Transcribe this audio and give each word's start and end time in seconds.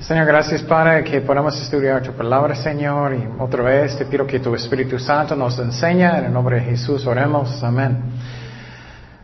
Señor, 0.00 0.24
gracias 0.24 0.62
Padre 0.62 1.04
que 1.04 1.20
podamos 1.20 1.60
estudiar 1.60 2.02
tu 2.02 2.12
palabra, 2.12 2.54
Señor, 2.54 3.12
y 3.12 3.28
otra 3.38 3.64
vez 3.64 3.94
te 3.98 4.06
pido 4.06 4.26
que 4.26 4.40
tu 4.40 4.54
Espíritu 4.54 4.98
Santo 4.98 5.36
nos 5.36 5.58
enseñe. 5.58 6.06
En 6.06 6.24
el 6.24 6.32
nombre 6.32 6.56
de 6.56 6.62
Jesús 6.62 7.06
oremos. 7.06 7.62
Amén. 7.62 7.98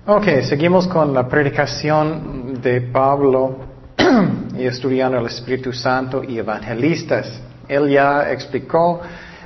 Ok, 0.06 0.42
seguimos 0.42 0.86
con 0.86 1.14
la 1.14 1.26
predicación 1.26 2.60
de 2.60 2.82
Pablo 2.82 3.56
y 4.54 4.66
estudiando 4.66 5.18
el 5.18 5.26
Espíritu 5.26 5.72
Santo 5.72 6.22
y 6.22 6.38
evangelistas. 6.38 7.40
Él 7.66 7.88
ya 7.88 8.30
explicó 8.30 9.00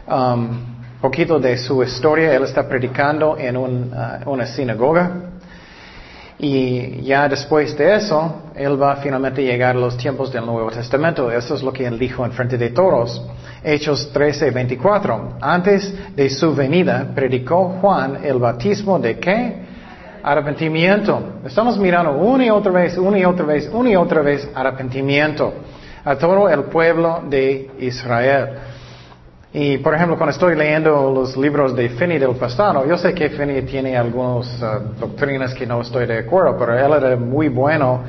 un 0.08 0.14
um, 0.14 1.00
poquito 1.00 1.38
de 1.38 1.56
su 1.58 1.80
historia. 1.80 2.34
Él 2.34 2.42
está 2.42 2.66
predicando 2.66 3.36
en 3.38 3.56
uh, 3.56 3.66
una 4.26 4.46
sinagoga 4.46 5.35
y 6.38 7.02
ya 7.02 7.28
después 7.28 7.76
de 7.78 7.94
eso, 7.94 8.42
Él 8.54 8.80
va 8.80 8.96
finalmente 8.96 9.40
a 9.40 9.44
llegar 9.44 9.76
a 9.76 9.78
los 9.78 9.96
tiempos 9.96 10.30
del 10.30 10.44
Nuevo 10.44 10.70
Testamento. 10.70 11.30
Eso 11.30 11.54
es 11.54 11.62
lo 11.62 11.72
que 11.72 11.86
Él 11.86 11.98
dijo 11.98 12.26
en 12.26 12.32
frente 12.32 12.58
de 12.58 12.70
todos. 12.70 13.22
Hechos 13.64 14.10
13, 14.12 14.50
24. 14.50 15.38
Antes 15.40 15.94
de 16.14 16.28
su 16.28 16.54
venida, 16.54 17.10
predicó 17.14 17.78
Juan 17.80 18.18
el 18.22 18.38
bautismo 18.38 18.98
de 18.98 19.18
qué? 19.18 19.56
Arrepentimiento. 20.22 21.40
Estamos 21.46 21.78
mirando 21.78 22.12
una 22.12 22.44
y 22.44 22.50
otra 22.50 22.72
vez, 22.72 22.98
una 22.98 23.18
y 23.18 23.24
otra 23.24 23.46
vez, 23.46 23.70
una 23.72 23.90
y 23.90 23.96
otra 23.96 24.20
vez 24.20 24.46
arrepentimiento 24.54 25.54
a 26.04 26.16
todo 26.16 26.50
el 26.50 26.64
pueblo 26.64 27.22
de 27.28 27.70
Israel. 27.78 28.50
Y 29.58 29.78
por 29.78 29.94
ejemplo, 29.94 30.18
cuando 30.18 30.32
estoy 30.32 30.54
leyendo 30.54 31.10
los 31.10 31.34
libros 31.34 31.74
de 31.74 31.88
Finney 31.88 32.18
del 32.18 32.36
pasado, 32.36 32.86
yo 32.86 32.98
sé 32.98 33.14
que 33.14 33.30
Finney 33.30 33.62
tiene 33.62 33.96
algunas 33.96 34.60
uh, 34.60 35.00
doctrinas 35.00 35.54
que 35.54 35.64
no 35.64 35.80
estoy 35.80 36.04
de 36.04 36.18
acuerdo, 36.18 36.58
pero 36.58 36.78
él 36.78 36.92
era 37.02 37.16
muy 37.16 37.48
bueno 37.48 38.02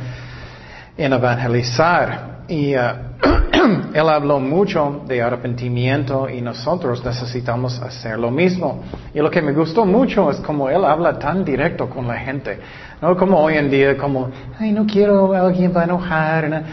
en 0.98 1.14
evangelizar. 1.14 2.40
Y 2.50 2.76
uh, 2.76 2.80
él 3.94 4.10
habló 4.10 4.42
mucho 4.42 5.04
de 5.08 5.22
arrepentimiento 5.22 6.30
y 6.30 6.42
nosotros 6.42 7.02
necesitamos 7.06 7.82
hacer 7.82 8.20
lo 8.20 8.30
mismo. 8.30 8.84
Y 9.14 9.20
lo 9.20 9.32
que 9.32 9.42
me 9.42 9.54
gustó 9.54 9.86
mucho 9.86 10.30
es 10.30 10.42
como 10.42 10.70
él 10.70 10.84
habla 10.84 11.18
tan 11.18 11.46
directo 11.46 11.90
con 11.90 12.10
la 12.10 12.18
gente. 12.18 12.60
No 13.02 13.16
como 13.16 13.40
hoy 13.40 13.54
en 13.54 13.70
día, 13.70 13.98
como, 13.98 14.32
ay, 14.60 14.74
no 14.74 14.86
quiero, 14.86 15.32
alguien 15.32 15.72
va 15.74 15.80
a 15.80 15.86
enojar. 15.86 16.64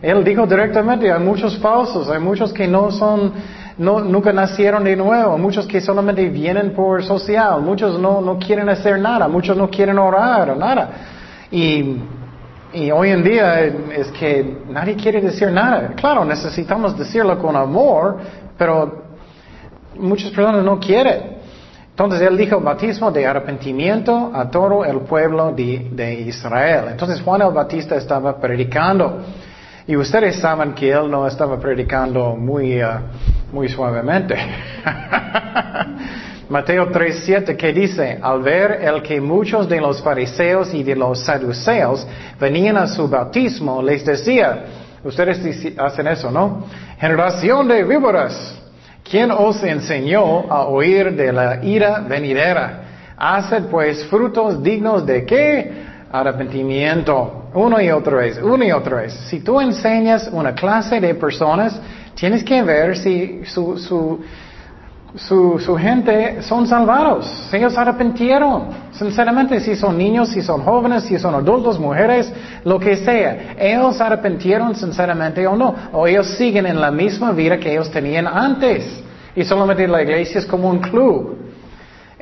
Él 0.00 0.24
dijo 0.24 0.46
directamente, 0.46 1.12
hay 1.12 1.20
muchos 1.20 1.58
falsos, 1.58 2.08
hay 2.08 2.18
muchos 2.18 2.50
que 2.50 2.66
no 2.66 2.90
son 2.90 3.34
no, 3.78 4.00
nunca 4.00 4.32
nacieron 4.32 4.84
de 4.84 4.96
nuevo, 4.96 5.38
muchos 5.38 5.66
que 5.66 5.80
solamente 5.80 6.28
vienen 6.28 6.72
por 6.72 7.02
social, 7.02 7.60
muchos 7.62 7.98
no, 7.98 8.20
no 8.20 8.38
quieren 8.38 8.68
hacer 8.68 8.98
nada, 8.98 9.28
muchos 9.28 9.56
no 9.56 9.68
quieren 9.70 9.98
orar 9.98 10.56
nada. 10.56 10.90
Y, 11.50 11.96
y 12.72 12.90
hoy 12.90 13.10
en 13.10 13.22
día 13.22 13.60
es 13.64 14.10
que 14.18 14.58
nadie 14.68 14.96
quiere 14.96 15.20
decir 15.20 15.50
nada. 15.50 15.92
Claro, 15.94 16.24
necesitamos 16.24 16.96
decirlo 16.96 17.38
con 17.38 17.56
amor, 17.56 18.18
pero 18.56 19.02
muchas 19.96 20.30
personas 20.30 20.64
no 20.64 20.78
quieren. 20.78 21.42
Entonces 21.90 22.22
él 22.22 22.38
dijo 22.38 22.58
bautismo 22.58 23.10
de 23.10 23.26
arrepentimiento 23.26 24.30
a 24.34 24.50
todo 24.50 24.82
el 24.84 25.00
pueblo 25.00 25.52
de, 25.52 25.90
de 25.92 26.14
Israel. 26.14 26.86
Entonces 26.90 27.20
Juan 27.20 27.42
el 27.42 27.50
Bautista 27.50 27.96
estaba 27.96 28.40
predicando. 28.40 29.18
Y 29.86 29.96
ustedes 29.96 30.36
saben 30.36 30.72
que 30.72 30.90
él 30.90 31.10
no 31.10 31.26
estaba 31.26 31.58
predicando 31.58 32.34
muy, 32.34 32.82
uh, 32.82 33.00
muy 33.52 33.68
suavemente. 33.68 34.34
Mateo 36.48 36.90
3:7 36.90 37.56
que 37.56 37.72
dice, 37.72 38.18
al 38.20 38.42
ver 38.42 38.80
el 38.82 39.02
que 39.02 39.20
muchos 39.20 39.68
de 39.68 39.80
los 39.80 40.02
fariseos 40.02 40.74
y 40.74 40.82
de 40.82 40.96
los 40.96 41.20
saduceos 41.20 42.06
venían 42.40 42.76
a 42.76 42.86
su 42.86 43.08
bautismo, 43.08 43.82
les 43.82 44.04
decía, 44.04 44.64
ustedes 45.04 45.40
hacen 45.78 46.08
eso, 46.08 46.30
¿no? 46.30 46.64
Generación 46.98 47.68
de 47.68 47.84
víboras, 47.84 48.54
¿quién 49.08 49.30
os 49.30 49.62
enseñó 49.62 50.50
a 50.50 50.66
oír 50.66 51.14
de 51.14 51.32
la 51.32 51.64
ira 51.64 52.00
venidera? 52.00 52.82
Haced 53.16 53.64
pues 53.70 54.04
frutos 54.06 54.62
dignos 54.62 55.06
de 55.06 55.24
qué? 55.24 55.72
Arrepentimiento. 56.10 57.50
Uno 57.54 57.80
y 57.80 57.90
otra 57.90 58.16
vez, 58.16 58.38
uno 58.42 58.64
y 58.64 58.72
otra 58.72 59.02
vez. 59.02 59.12
Si 59.28 59.40
tú 59.40 59.60
enseñas 59.60 60.28
una 60.32 60.54
clase 60.54 61.00
de 61.00 61.14
personas, 61.14 61.80
tienes 62.14 62.44
que 62.44 62.62
ver 62.62 62.96
si 62.96 63.42
su, 63.44 63.78
su, 63.78 64.20
su, 65.58 65.76
gente 65.76 66.42
son 66.42 66.66
salvados, 66.66 67.26
si 67.50 67.56
ellos 67.56 67.76
arrepintieron. 67.76 68.68
Sinceramente, 68.92 69.60
si 69.60 69.76
son 69.76 69.98
niños, 69.98 70.30
si 70.30 70.42
son 70.42 70.62
jóvenes, 70.62 71.04
si 71.04 71.18
son 71.18 71.34
adultos, 71.34 71.78
mujeres, 71.78 72.32
lo 72.64 72.78
que 72.78 72.96
sea, 72.96 73.54
ellos 73.58 74.00
arrepintieron 74.00 74.74
sinceramente 74.74 75.46
o 75.46 75.56
no, 75.56 75.74
o 75.92 76.06
ellos 76.06 76.26
siguen 76.36 76.66
en 76.66 76.80
la 76.80 76.90
misma 76.90 77.32
vida 77.32 77.58
que 77.58 77.72
ellos 77.72 77.90
tenían 77.90 78.26
antes. 78.26 79.02
Y 79.34 79.44
solamente 79.44 79.86
la 79.88 80.02
iglesia 80.02 80.38
es 80.38 80.46
como 80.46 80.68
un 80.68 80.78
club. 80.78 81.41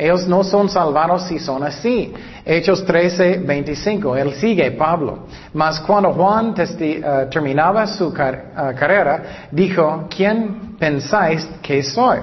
Ellos 0.00 0.26
no 0.26 0.42
son 0.42 0.70
salvados 0.70 1.24
si 1.24 1.38
son 1.38 1.62
así. 1.62 2.10
Hechos 2.42 2.86
13, 2.86 3.36
25. 3.44 4.16
Él 4.16 4.32
sigue, 4.32 4.70
Pablo. 4.70 5.26
Mas 5.52 5.78
cuando 5.80 6.14
Juan 6.14 6.54
eh, 6.56 7.28
terminaba 7.30 7.86
su 7.86 8.08
eh, 8.08 8.74
carrera, 8.78 9.48
dijo, 9.50 10.06
¿quién 10.08 10.76
pensáis 10.78 11.46
que 11.60 11.82
soy? 11.82 12.18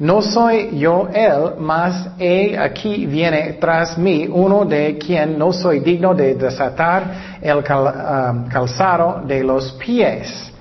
No 0.00 0.20
soy 0.20 0.78
yo 0.78 1.08
él, 1.10 1.54
mas 1.58 2.10
he 2.18 2.58
aquí 2.58 3.06
viene 3.06 3.54
tras 3.54 3.96
mí 3.96 4.28
uno 4.30 4.66
de 4.66 4.98
quien 4.98 5.38
no 5.38 5.50
soy 5.50 5.80
digno 5.80 6.14
de 6.14 6.34
desatar 6.34 7.38
el 7.40 7.60
eh, 7.60 8.50
calzado 8.50 9.22
de 9.26 9.42
los 9.42 9.72
pies. 9.72 10.52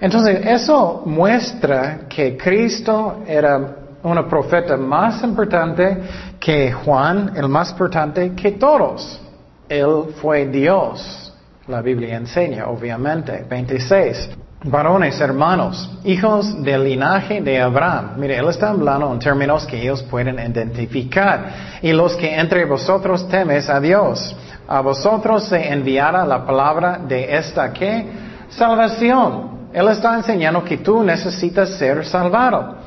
Entonces, 0.00 0.40
eso 0.46 1.02
muestra 1.04 2.00
que 2.08 2.34
Cristo 2.38 3.18
era 3.26 3.79
un 4.02 4.28
profeta 4.28 4.76
más 4.76 5.22
importante 5.22 5.98
que 6.38 6.72
Juan, 6.72 7.32
el 7.36 7.48
más 7.48 7.70
importante 7.70 8.34
que 8.34 8.52
todos. 8.52 9.20
Él 9.68 10.14
fue 10.20 10.46
Dios. 10.46 11.32
La 11.68 11.82
Biblia 11.82 12.16
enseña, 12.16 12.66
obviamente. 12.66 13.44
26. 13.48 14.30
Varones, 14.64 15.18
hermanos, 15.20 15.90
hijos 16.04 16.62
del 16.62 16.84
linaje 16.84 17.40
de 17.40 17.60
Abraham. 17.60 18.14
Mire, 18.18 18.36
él 18.36 18.48
está 18.48 18.70
hablando 18.70 19.10
en 19.12 19.18
términos 19.18 19.66
que 19.66 19.80
ellos 19.80 20.02
pueden 20.02 20.38
identificar. 20.38 21.78
Y 21.80 21.92
los 21.92 22.14
que 22.16 22.38
entre 22.38 22.64
vosotros 22.66 23.26
temes 23.28 23.70
a 23.70 23.80
Dios, 23.80 24.36
a 24.68 24.80
vosotros 24.80 25.44
se 25.44 25.72
enviará 25.72 26.26
la 26.26 26.44
palabra 26.44 26.98
de 26.98 27.36
esta 27.36 27.72
que 27.72 28.06
salvación. 28.50 29.68
Él 29.72 29.88
está 29.88 30.16
enseñando 30.16 30.62
que 30.64 30.78
tú 30.78 31.02
necesitas 31.02 31.70
ser 31.78 32.04
salvado. 32.04 32.79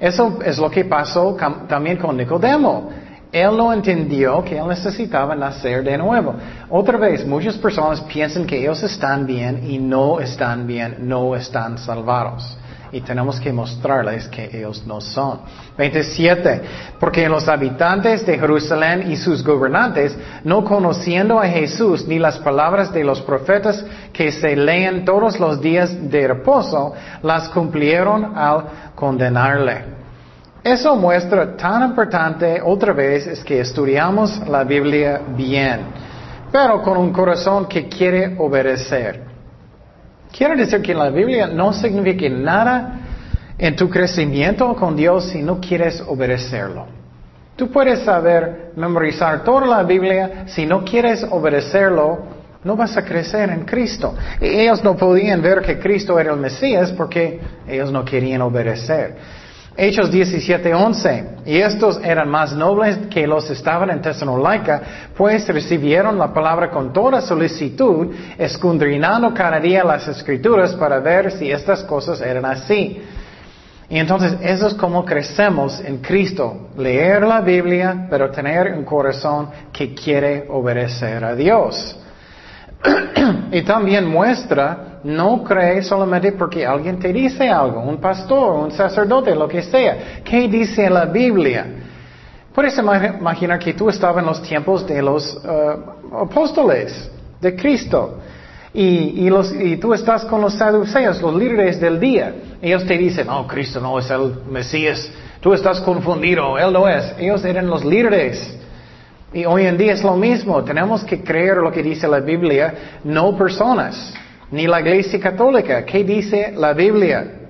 Eso 0.00 0.38
es 0.44 0.58
lo 0.58 0.70
que 0.70 0.84
pasó 0.84 1.36
también 1.68 1.96
con 1.96 2.16
Nicodemo. 2.16 2.90
Él 3.30 3.56
no 3.56 3.72
entendió 3.72 4.42
que 4.42 4.56
él 4.56 4.66
necesitaba 4.66 5.34
nacer 5.34 5.84
de 5.84 5.98
nuevo. 5.98 6.34
Otra 6.70 6.96
vez, 6.96 7.26
muchas 7.26 7.56
personas 7.56 8.00
piensan 8.02 8.46
que 8.46 8.58
ellos 8.58 8.82
están 8.82 9.26
bien 9.26 9.68
y 9.68 9.78
no 9.78 10.18
están 10.20 10.66
bien, 10.66 10.96
no 11.00 11.36
están 11.36 11.76
salvados. 11.76 12.56
Y 12.90 13.00
tenemos 13.02 13.38
que 13.38 13.52
mostrarles 13.52 14.28
que 14.28 14.48
ellos 14.52 14.84
no 14.86 15.00
son. 15.00 15.40
27. 15.76 16.62
Porque 16.98 17.28
los 17.28 17.48
habitantes 17.48 18.24
de 18.24 18.38
Jerusalén 18.38 19.10
y 19.10 19.16
sus 19.16 19.44
gobernantes, 19.44 20.16
no 20.44 20.64
conociendo 20.64 21.38
a 21.38 21.46
Jesús 21.46 22.06
ni 22.08 22.18
las 22.18 22.38
palabras 22.38 22.92
de 22.92 23.04
los 23.04 23.20
profetas 23.20 23.84
que 24.12 24.32
se 24.32 24.56
leen 24.56 25.04
todos 25.04 25.38
los 25.38 25.60
días 25.60 26.10
de 26.10 26.28
reposo, 26.28 26.94
las 27.22 27.48
cumplieron 27.50 28.36
al 28.36 28.64
condenarle. 28.94 29.98
Eso 30.64 30.96
muestra 30.96 31.56
tan 31.56 31.82
importante 31.82 32.60
otra 32.62 32.92
vez 32.92 33.26
es 33.26 33.44
que 33.44 33.60
estudiamos 33.60 34.46
la 34.48 34.64
Biblia 34.64 35.20
bien, 35.36 35.80
pero 36.50 36.82
con 36.82 36.98
un 36.98 37.12
corazón 37.12 37.66
que 37.66 37.88
quiere 37.88 38.34
obedecer. 38.38 39.27
Quiero 40.32 40.56
decir 40.56 40.82
que 40.82 40.94
la 40.94 41.10
Biblia 41.10 41.46
no 41.46 41.72
significa 41.72 42.28
nada 42.28 43.00
en 43.58 43.74
tu 43.74 43.88
crecimiento 43.88 44.74
con 44.74 44.94
Dios 44.94 45.30
si 45.30 45.42
no 45.42 45.60
quieres 45.60 46.02
obedecerlo. 46.06 46.86
Tú 47.56 47.70
puedes 47.70 48.00
saber 48.00 48.72
memorizar 48.76 49.42
toda 49.42 49.66
la 49.66 49.82
Biblia, 49.82 50.44
si 50.46 50.64
no 50.64 50.84
quieres 50.84 51.26
obedecerlo, 51.28 52.20
no 52.62 52.76
vas 52.76 52.96
a 52.96 53.04
crecer 53.04 53.50
en 53.50 53.64
Cristo. 53.64 54.14
Ellos 54.40 54.84
no 54.84 54.96
podían 54.96 55.42
ver 55.42 55.62
que 55.62 55.78
Cristo 55.78 56.18
era 56.20 56.32
el 56.32 56.38
Mesías 56.38 56.92
porque 56.92 57.40
ellos 57.66 57.90
no 57.90 58.04
querían 58.04 58.42
obedecer. 58.42 59.16
Hechos 59.80 60.10
17:11. 60.10 61.24
Y 61.46 61.58
estos 61.58 62.00
eran 62.02 62.28
más 62.28 62.52
nobles 62.52 62.98
que 63.08 63.28
los 63.28 63.48
estaban 63.48 63.90
en 63.90 64.02
Tesalónica, 64.02 64.82
pues 65.16 65.46
recibieron 65.46 66.18
la 66.18 66.34
palabra 66.34 66.68
con 66.68 66.92
toda 66.92 67.20
solicitud, 67.20 68.08
escudriñando 68.36 69.32
cada 69.32 69.60
día 69.60 69.84
las 69.84 70.08
escrituras 70.08 70.74
para 70.74 70.98
ver 70.98 71.30
si 71.30 71.48
estas 71.48 71.84
cosas 71.84 72.20
eran 72.20 72.44
así. 72.44 73.00
Y 73.88 73.98
entonces 73.98 74.34
eso 74.42 74.66
es 74.66 74.74
como 74.74 75.04
crecemos 75.04 75.80
en 75.80 75.98
Cristo, 75.98 76.70
leer 76.76 77.22
la 77.22 77.40
Biblia, 77.40 78.08
pero 78.10 78.32
tener 78.32 78.72
un 78.72 78.84
corazón 78.84 79.48
que 79.72 79.94
quiere 79.94 80.46
obedecer 80.48 81.24
a 81.24 81.36
Dios. 81.36 81.96
y 83.52 83.62
también 83.62 84.06
muestra 84.06 85.00
no 85.04 85.42
cree 85.44 85.82
solamente 85.82 86.32
porque 86.32 86.66
alguien 86.66 86.98
te 86.98 87.12
dice 87.12 87.48
algo, 87.48 87.80
un 87.80 87.98
pastor, 87.98 88.64
un 88.64 88.72
sacerdote, 88.72 89.34
lo 89.34 89.48
que 89.48 89.62
sea. 89.62 90.22
¿Qué 90.24 90.48
dice 90.48 90.90
la 90.90 91.04
Biblia? 91.06 91.66
Puedes 92.54 92.76
imaginar 92.76 93.58
que 93.58 93.74
tú 93.74 93.88
estabas 93.88 94.22
en 94.22 94.26
los 94.26 94.42
tiempos 94.42 94.86
de 94.86 95.00
los 95.00 95.34
uh, 95.44 96.16
apóstoles 96.22 97.10
de 97.40 97.54
Cristo. 97.54 98.18
Y, 98.74 99.24
y, 99.24 99.30
los, 99.30 99.52
y, 99.52 99.76
tú 99.76 99.94
estás 99.94 100.24
con 100.24 100.40
los 100.40 100.54
saduceos, 100.54 101.22
los 101.22 101.34
líderes 101.34 101.80
del 101.80 101.98
día. 101.98 102.34
Ellos 102.60 102.84
te 102.84 102.98
dicen, 102.98 103.28
oh, 103.30 103.46
Cristo 103.46 103.80
no 103.80 103.98
es 103.98 104.10
el 104.10 104.34
Mesías. 104.50 105.10
Tú 105.40 105.52
estás 105.52 105.80
confundido, 105.80 106.58
Él 106.58 106.72
no 106.72 106.86
es. 106.88 107.14
Ellos 107.18 107.44
eran 107.44 107.68
los 107.68 107.84
líderes. 107.84 108.57
Y 109.32 109.44
hoy 109.44 109.66
en 109.66 109.76
día 109.76 109.92
es 109.92 110.02
lo 110.02 110.16
mismo. 110.16 110.62
Tenemos 110.64 111.04
que 111.04 111.22
creer 111.22 111.58
lo 111.58 111.70
que 111.70 111.82
dice 111.82 112.08
la 112.08 112.20
Biblia, 112.20 113.00
no 113.04 113.36
personas, 113.36 114.14
ni 114.50 114.66
la 114.66 114.80
Iglesia 114.80 115.20
Católica. 115.20 115.84
¿Qué 115.84 116.02
dice 116.02 116.52
la 116.56 116.72
Biblia? 116.72 117.48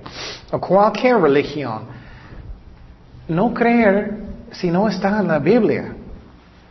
O 0.51 0.59
cualquier 0.59 1.17
religión. 1.17 1.83
No 3.27 3.53
creer 3.53 4.17
si 4.51 4.69
no 4.69 4.89
está 4.89 5.19
en 5.19 5.27
la 5.27 5.39
Biblia. 5.39 5.93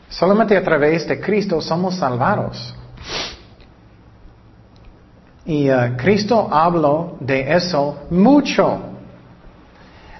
Solamente 0.08 0.56
a 0.56 0.62
través 0.62 1.06
de 1.06 1.20
Cristo 1.20 1.60
somos 1.60 1.96
salvados. 1.96 2.74
Y 5.46 5.70
uh, 5.70 5.96
Cristo 5.96 6.48
habló 6.50 7.16
de 7.20 7.54
eso 7.54 8.06
mucho. 8.10 8.80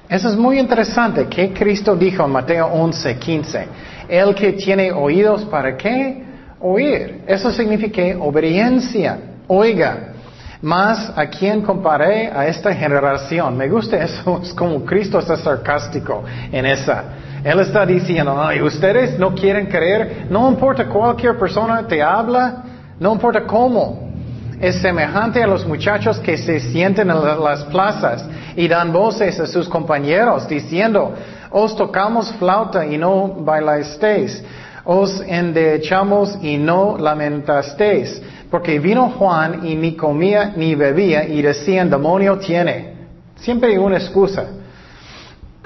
Eso 0.09 0.31
es 0.31 0.37
muy 0.37 0.59
interesante. 0.59 1.27
¿Qué 1.27 1.53
Cristo 1.53 1.95
dijo 1.95 2.25
en 2.25 2.31
Mateo 2.31 2.67
11, 2.67 3.19
15? 3.19 3.69
El 4.09 4.35
que 4.35 4.53
tiene 4.53 4.91
oídos 4.91 5.45
para 5.45 5.77
qué? 5.77 6.25
Oír. 6.61 7.23
Eso 7.27 7.51
significa 7.53 8.03
obediencia. 8.21 9.19
Oiga. 9.47 10.15
Más 10.61 11.13
a 11.17 11.27
quien 11.27 11.63
comparé 11.63 12.33
a 12.33 12.47
esta 12.49 12.75
generación. 12.75 13.57
Me 13.57 13.69
gusta 13.69 13.97
eso. 14.03 14.41
Es 14.43 14.53
como 14.55 14.85
Cristo 14.85 15.19
está 15.19 15.37
sarcástico 15.37 16.25
en 16.51 16.67
esa. 16.67 17.05
Él 17.45 17.61
está 17.61 17.87
diciendo, 17.87 18.35
ay, 18.41 18.61
ustedes 18.61 19.19
no 19.19 19.35
quieren 19.35 19.67
creer, 19.67 20.27
no 20.29 20.49
importa 20.49 20.87
cualquier 20.87 21.39
persona 21.39 21.87
te 21.87 22.03
habla, 22.03 22.65
no 22.99 23.13
importa 23.13 23.45
cómo. 23.45 24.09
Es 24.61 24.83
semejante 24.83 25.41
a 25.41 25.47
los 25.47 25.65
muchachos 25.65 26.19
que 26.19 26.37
se 26.37 26.59
sienten 26.59 27.09
en 27.11 27.23
las 27.23 27.63
plazas 27.67 28.27
y 28.57 28.67
dan 28.67 28.93
voces 28.93 29.39
a 29.39 29.47
sus 29.47 29.69
compañeros 29.69 30.49
diciendo, 30.49 31.15
os 31.51 31.77
tocamos 31.77 32.33
flauta 32.35 32.87
y 32.87 32.99
no 32.99 33.29
bailasteis, 33.41 34.43
os 34.85 35.21
endechamos 35.21 36.39
y 36.43 36.57
no 36.57 36.97
lamentasteis, 36.99 38.23
porque 38.51 38.79
vino 38.79 39.11
Juan 39.11 39.67
y 39.67 39.75
ni 39.75 39.97
comía 39.97 40.53
ni 40.57 40.75
bebía 40.75 41.27
y 41.27 41.43
decían, 41.43 41.91
demonio 41.91 42.39
tiene. 42.39 42.95
Siempre 43.37 43.71
hay 43.71 43.77
una 43.77 43.99
excusa. 43.99 44.47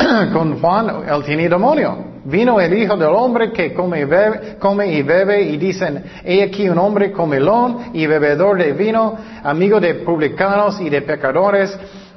con 0.32 0.60
Juan, 0.60 1.04
él 1.08 1.24
tiene 1.24 1.48
demonio. 1.48 2.12
Vino 2.24 2.60
el 2.60 2.72
Hijo 2.74 2.96
del 2.96 3.08
Hombre 3.08 3.52
que 3.52 3.72
come 3.72 4.00
y, 4.00 4.04
bebe, 4.04 4.56
come 4.58 4.92
y 4.92 5.02
bebe 5.02 5.42
y 5.42 5.56
dicen, 5.56 6.04
he 6.24 6.42
aquí 6.42 6.68
un 6.68 6.78
hombre 6.78 7.10
comelón 7.10 7.90
y 7.92 8.06
bebedor 8.06 8.58
de 8.58 8.72
vino, 8.72 9.16
amigo 9.42 9.80
de 9.80 9.94
publicanos 9.96 10.80
y 10.80 10.88
de 10.88 11.02
pecadores, 11.02 11.76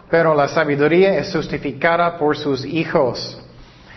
pero 0.09 0.35
la 0.35 0.47
sabiduría 0.47 1.17
es 1.17 1.33
justificada 1.33 2.17
por 2.17 2.37
sus 2.37 2.65
hijos. 2.65 3.41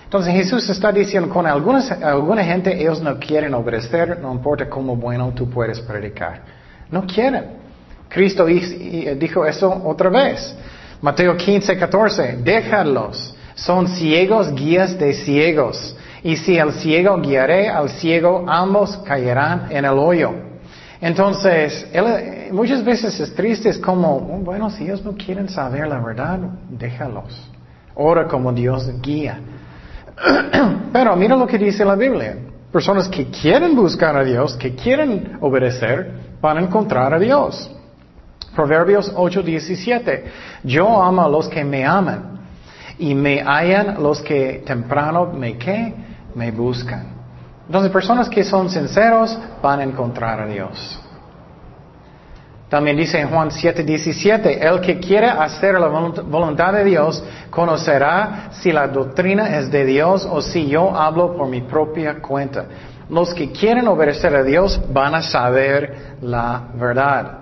Entonces 0.08 0.32
Jesús 0.32 0.66
está 0.70 0.90
diciendo, 0.90 1.28
con 1.28 1.46
algunas, 1.46 1.92
alguna 1.92 2.42
gente 2.42 2.80
ellos 2.80 3.02
no 3.02 3.18
quieren 3.18 3.52
obedecer, 3.52 4.18
no 4.18 4.32
importa 4.32 4.66
cómo 4.66 4.96
bueno 4.96 5.32
tú 5.34 5.50
puedes 5.50 5.80
predicar. 5.80 6.40
No 6.90 7.06
quieren. 7.06 7.44
Cristo 8.08 8.46
dijo 8.46 9.44
eso 9.44 9.70
otra 9.84 10.08
vez. 10.08 10.56
Mateo 11.02 11.36
15, 11.36 11.76
14, 11.76 12.38
déjalos 12.42 13.34
son 13.58 13.88
ciegos 13.88 14.54
guías 14.54 14.98
de 14.98 15.12
ciegos. 15.12 15.94
Y 16.22 16.36
si 16.36 16.56
el 16.56 16.72
ciego 16.72 17.20
guiaré 17.20 17.68
al 17.68 17.90
ciego, 17.90 18.44
ambos 18.48 18.96
caerán 18.98 19.66
en 19.70 19.84
el 19.84 19.98
hoyo. 19.98 20.32
Entonces, 21.00 21.86
muchas 22.50 22.82
veces 22.82 23.20
es 23.20 23.34
triste, 23.34 23.68
es 23.68 23.78
como, 23.78 24.16
oh, 24.16 24.38
bueno, 24.38 24.70
si 24.70 24.84
ellos 24.84 25.04
no 25.04 25.12
quieren 25.12 25.48
saber 25.48 25.86
la 25.86 26.00
verdad, 26.00 26.38
déjalos. 26.70 27.38
Ora 27.94 28.26
como 28.26 28.52
Dios 28.52 28.88
guía. 29.02 29.40
Pero 30.92 31.16
mira 31.16 31.36
lo 31.36 31.46
que 31.46 31.58
dice 31.58 31.84
la 31.84 31.94
Biblia. 31.94 32.36
Personas 32.72 33.08
que 33.08 33.26
quieren 33.30 33.74
buscar 33.74 34.16
a 34.16 34.24
Dios, 34.24 34.56
que 34.56 34.74
quieren 34.74 35.38
obedecer, 35.40 36.12
van 36.40 36.58
a 36.58 36.60
encontrar 36.60 37.14
a 37.14 37.18
Dios. 37.18 37.70
Proverbios 38.54 39.14
8:17. 39.14 40.24
Yo 40.64 41.02
amo 41.02 41.22
a 41.22 41.28
los 41.28 41.48
que 41.48 41.64
me 41.64 41.84
aman 41.84 42.40
y 42.98 43.14
me 43.14 43.40
hallan 43.40 44.02
los 44.02 44.20
que 44.20 44.62
temprano 44.66 45.26
me 45.32 45.56
que 45.56 45.94
me 46.34 46.50
buscan. 46.50 47.18
Entonces, 47.66 47.90
personas 47.92 48.28
que 48.28 48.44
son 48.44 48.70
sinceros 48.70 49.38
van 49.62 49.80
a 49.80 49.82
encontrar 49.84 50.40
a 50.40 50.46
Dios. 50.46 51.00
También 52.68 52.98
dice 52.98 53.18
en 53.18 53.28
Juan 53.28 53.50
7:17, 53.50 54.58
el 54.60 54.80
que 54.80 54.98
quiere 54.98 55.26
hacer 55.26 55.74
la 55.80 55.88
voluntad 55.88 56.72
de 56.74 56.84
Dios 56.84 57.22
conocerá 57.50 58.50
si 58.52 58.72
la 58.72 58.88
doctrina 58.88 59.56
es 59.58 59.70
de 59.70 59.86
Dios 59.86 60.28
o 60.30 60.42
si 60.42 60.66
yo 60.66 60.94
hablo 60.94 61.34
por 61.34 61.48
mi 61.48 61.62
propia 61.62 62.20
cuenta. 62.20 62.66
Los 63.08 63.32
que 63.32 63.50
quieren 63.52 63.88
obedecer 63.88 64.34
a 64.36 64.42
Dios 64.42 64.78
van 64.92 65.14
a 65.14 65.22
saber 65.22 66.16
la 66.20 66.64
verdad. 66.74 67.38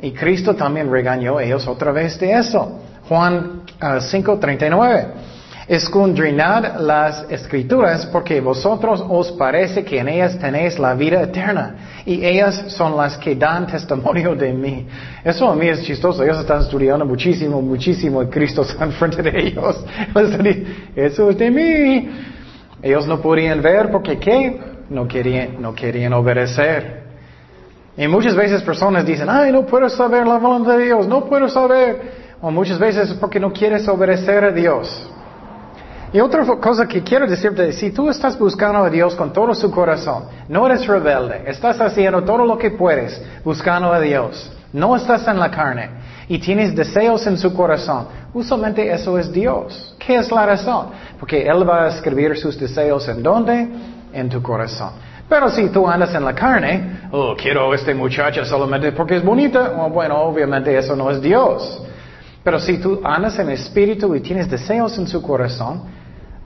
Y 0.00 0.12
Cristo 0.12 0.54
también 0.54 0.90
regañó 0.90 1.36
a 1.36 1.44
ellos 1.44 1.66
otra 1.66 1.92
vez 1.92 2.18
de 2.18 2.32
eso. 2.32 2.80
Juan 3.08 3.62
5:39. 3.78 5.35
Escondrinad 5.68 6.78
las 6.78 7.26
escrituras 7.28 8.06
porque 8.06 8.40
vosotros 8.40 9.04
os 9.08 9.32
parece 9.32 9.84
que 9.84 9.98
en 9.98 10.08
ellas 10.08 10.38
tenéis 10.38 10.78
la 10.78 10.94
vida 10.94 11.22
eterna 11.22 11.74
y 12.06 12.24
ellas 12.24 12.66
son 12.68 12.96
las 12.96 13.18
que 13.18 13.34
dan 13.34 13.66
testimonio 13.66 14.36
de 14.36 14.52
mí. 14.52 14.86
Eso 15.24 15.50
a 15.50 15.56
mí 15.56 15.66
es 15.66 15.82
chistoso. 15.82 16.22
Ellos 16.22 16.38
están 16.38 16.60
estudiando 16.60 17.04
muchísimo, 17.04 17.60
muchísimo 17.60 18.22
y 18.22 18.28
Cristo 18.28 18.62
está 18.68 18.84
enfrente 18.84 19.22
de 19.22 19.48
ellos. 19.48 19.84
Eso 20.94 21.30
es 21.30 21.38
de 21.38 21.50
mí. 21.50 22.10
Ellos 22.80 23.08
no 23.08 23.20
podían 23.20 23.60
ver 23.60 23.90
porque 23.90 24.20
¿qué? 24.20 24.60
No 24.88 25.08
querían, 25.08 25.60
no 25.60 25.74
querían 25.74 26.12
obedecer. 26.12 27.06
Y 27.96 28.06
muchas 28.06 28.36
veces 28.36 28.62
personas 28.62 29.04
dicen, 29.04 29.28
ay, 29.28 29.50
no 29.50 29.66
puedo 29.66 29.88
saber 29.88 30.28
la 30.28 30.38
voluntad 30.38 30.78
de 30.78 30.84
Dios, 30.84 31.08
no 31.08 31.24
puedo 31.24 31.48
saber. 31.48 32.26
O 32.40 32.52
muchas 32.52 32.78
veces 32.78 33.10
es 33.10 33.14
porque 33.16 33.40
no 33.40 33.52
quieres 33.52 33.88
obedecer 33.88 34.44
a 34.44 34.52
Dios. 34.52 35.10
Y 36.16 36.20
otra 36.20 36.46
cosa 36.46 36.88
que 36.88 37.02
quiero 37.02 37.26
decirte, 37.26 37.70
si 37.72 37.90
tú 37.90 38.08
estás 38.08 38.38
buscando 38.38 38.78
a 38.78 38.88
Dios 38.88 39.14
con 39.14 39.34
todo 39.34 39.54
su 39.54 39.70
corazón, 39.70 40.24
no 40.48 40.64
eres 40.64 40.86
rebelde, 40.86 41.42
estás 41.46 41.78
haciendo 41.78 42.24
todo 42.24 42.46
lo 42.46 42.56
que 42.56 42.70
puedes 42.70 43.22
buscando 43.44 43.92
a 43.92 44.00
Dios, 44.00 44.50
no 44.72 44.96
estás 44.96 45.28
en 45.28 45.38
la 45.38 45.50
carne 45.50 45.90
y 46.26 46.38
tienes 46.38 46.74
deseos 46.74 47.26
en 47.26 47.36
su 47.36 47.52
corazón, 47.52 48.06
usualmente 48.32 48.90
eso 48.90 49.18
es 49.18 49.30
Dios. 49.30 49.94
¿Qué 49.98 50.16
es 50.16 50.30
la 50.30 50.46
razón? 50.46 50.86
Porque 51.20 51.46
Él 51.46 51.68
va 51.68 51.84
a 51.84 51.88
escribir 51.88 52.34
sus 52.38 52.58
deseos 52.58 53.06
en 53.08 53.22
dónde? 53.22 53.68
En 54.14 54.30
tu 54.30 54.40
corazón. 54.40 54.92
Pero 55.28 55.50
si 55.50 55.68
tú 55.68 55.86
andas 55.86 56.14
en 56.14 56.24
la 56.24 56.34
carne, 56.34 57.08
oh, 57.12 57.34
quiero 57.36 57.70
a 57.70 57.74
este 57.74 57.92
muchacho 57.94 58.42
solamente 58.46 58.90
porque 58.92 59.16
es 59.16 59.22
bonita, 59.22 59.74
oh, 59.76 59.90
bueno, 59.90 60.16
obviamente 60.22 60.78
eso 60.78 60.96
no 60.96 61.10
es 61.10 61.20
Dios. 61.20 61.82
Pero 62.42 62.58
si 62.58 62.78
tú 62.78 63.02
andas 63.04 63.38
en 63.38 63.50
espíritu 63.50 64.14
y 64.14 64.20
tienes 64.20 64.48
deseos 64.48 64.96
en 64.96 65.06
su 65.06 65.20
corazón, 65.20 65.95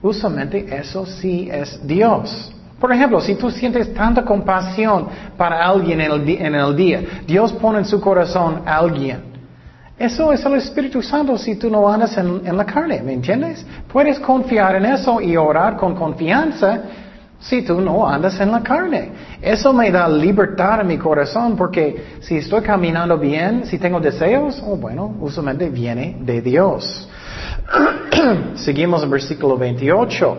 usualmente 0.01 0.65
eso 0.75 1.05
sí 1.05 1.49
es 1.51 1.85
Dios. 1.85 2.51
Por 2.79 2.91
ejemplo, 2.91 3.21
si 3.21 3.35
tú 3.35 3.51
sientes 3.51 3.93
tanta 3.93 4.23
compasión 4.23 5.07
para 5.37 5.63
alguien 5.63 6.01
en 6.01 6.55
el, 6.55 6.75
día, 6.75 7.03
Dios 7.27 7.53
pone 7.53 7.79
en 7.79 7.85
su 7.85 8.01
corazón 8.01 8.63
a 8.65 8.77
alguien. 8.77 9.31
Eso 9.99 10.33
es 10.33 10.43
el 10.43 10.55
Espíritu 10.55 11.03
Santo 11.03 11.37
si 11.37 11.55
tú 11.55 11.69
no 11.69 11.87
andas 11.87 12.17
en 12.17 12.57
la 12.57 12.65
carne, 12.65 13.03
¿me 13.03 13.13
entiendes? 13.13 13.63
Puedes 13.91 14.19
confiar 14.19 14.75
en 14.77 14.85
eso 14.85 15.21
y 15.21 15.37
orar 15.37 15.77
con 15.77 15.93
confianza 15.93 16.81
si 17.41 17.63
tú 17.63 17.81
no 17.81 18.07
andas 18.07 18.39
en 18.39 18.51
la 18.51 18.61
carne. 18.61 19.11
Eso 19.41 19.73
me 19.73 19.91
da 19.91 20.07
libertad 20.07 20.81
en 20.81 20.87
mi 20.87 20.97
corazón 20.97 21.55
porque 21.55 22.17
si 22.21 22.37
estoy 22.37 22.61
caminando 22.61 23.17
bien, 23.17 23.65
si 23.65 23.77
tengo 23.77 23.99
deseos, 23.99 24.61
oh, 24.65 24.75
bueno, 24.75 25.15
usualmente 25.19 25.69
viene 25.69 26.17
de 26.19 26.41
Dios. 26.41 27.09
Seguimos 28.55 29.03
en 29.03 29.09
versículo 29.09 29.57
28, 29.57 30.37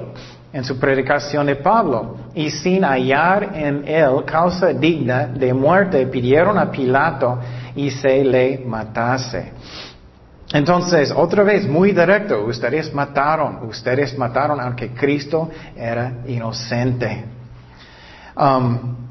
en 0.53 0.65
su 0.65 0.79
predicación 0.79 1.47
de 1.47 1.57
Pablo. 1.57 2.17
Y 2.35 2.51
sin 2.51 2.85
hallar 2.85 3.51
en 3.55 3.87
él 3.87 4.25
causa 4.25 4.69
digna 4.69 5.27
de 5.27 5.53
muerte, 5.53 6.07
pidieron 6.07 6.59
a 6.59 6.71
Pilato 6.71 7.39
y 7.75 7.91
se 7.91 8.25
le 8.25 8.59
matase. 8.59 9.53
Entonces, 10.53 11.13
otra 11.15 11.43
vez, 11.43 11.67
muy 11.67 11.93
directo, 11.93 12.45
ustedes 12.45 12.93
mataron, 12.93 13.67
ustedes 13.69 14.17
mataron 14.19 14.61
aunque 14.61 14.91
Cristo 14.91 15.51
era 15.77 16.19
inocente. 16.27 17.25
Um, 18.37 19.03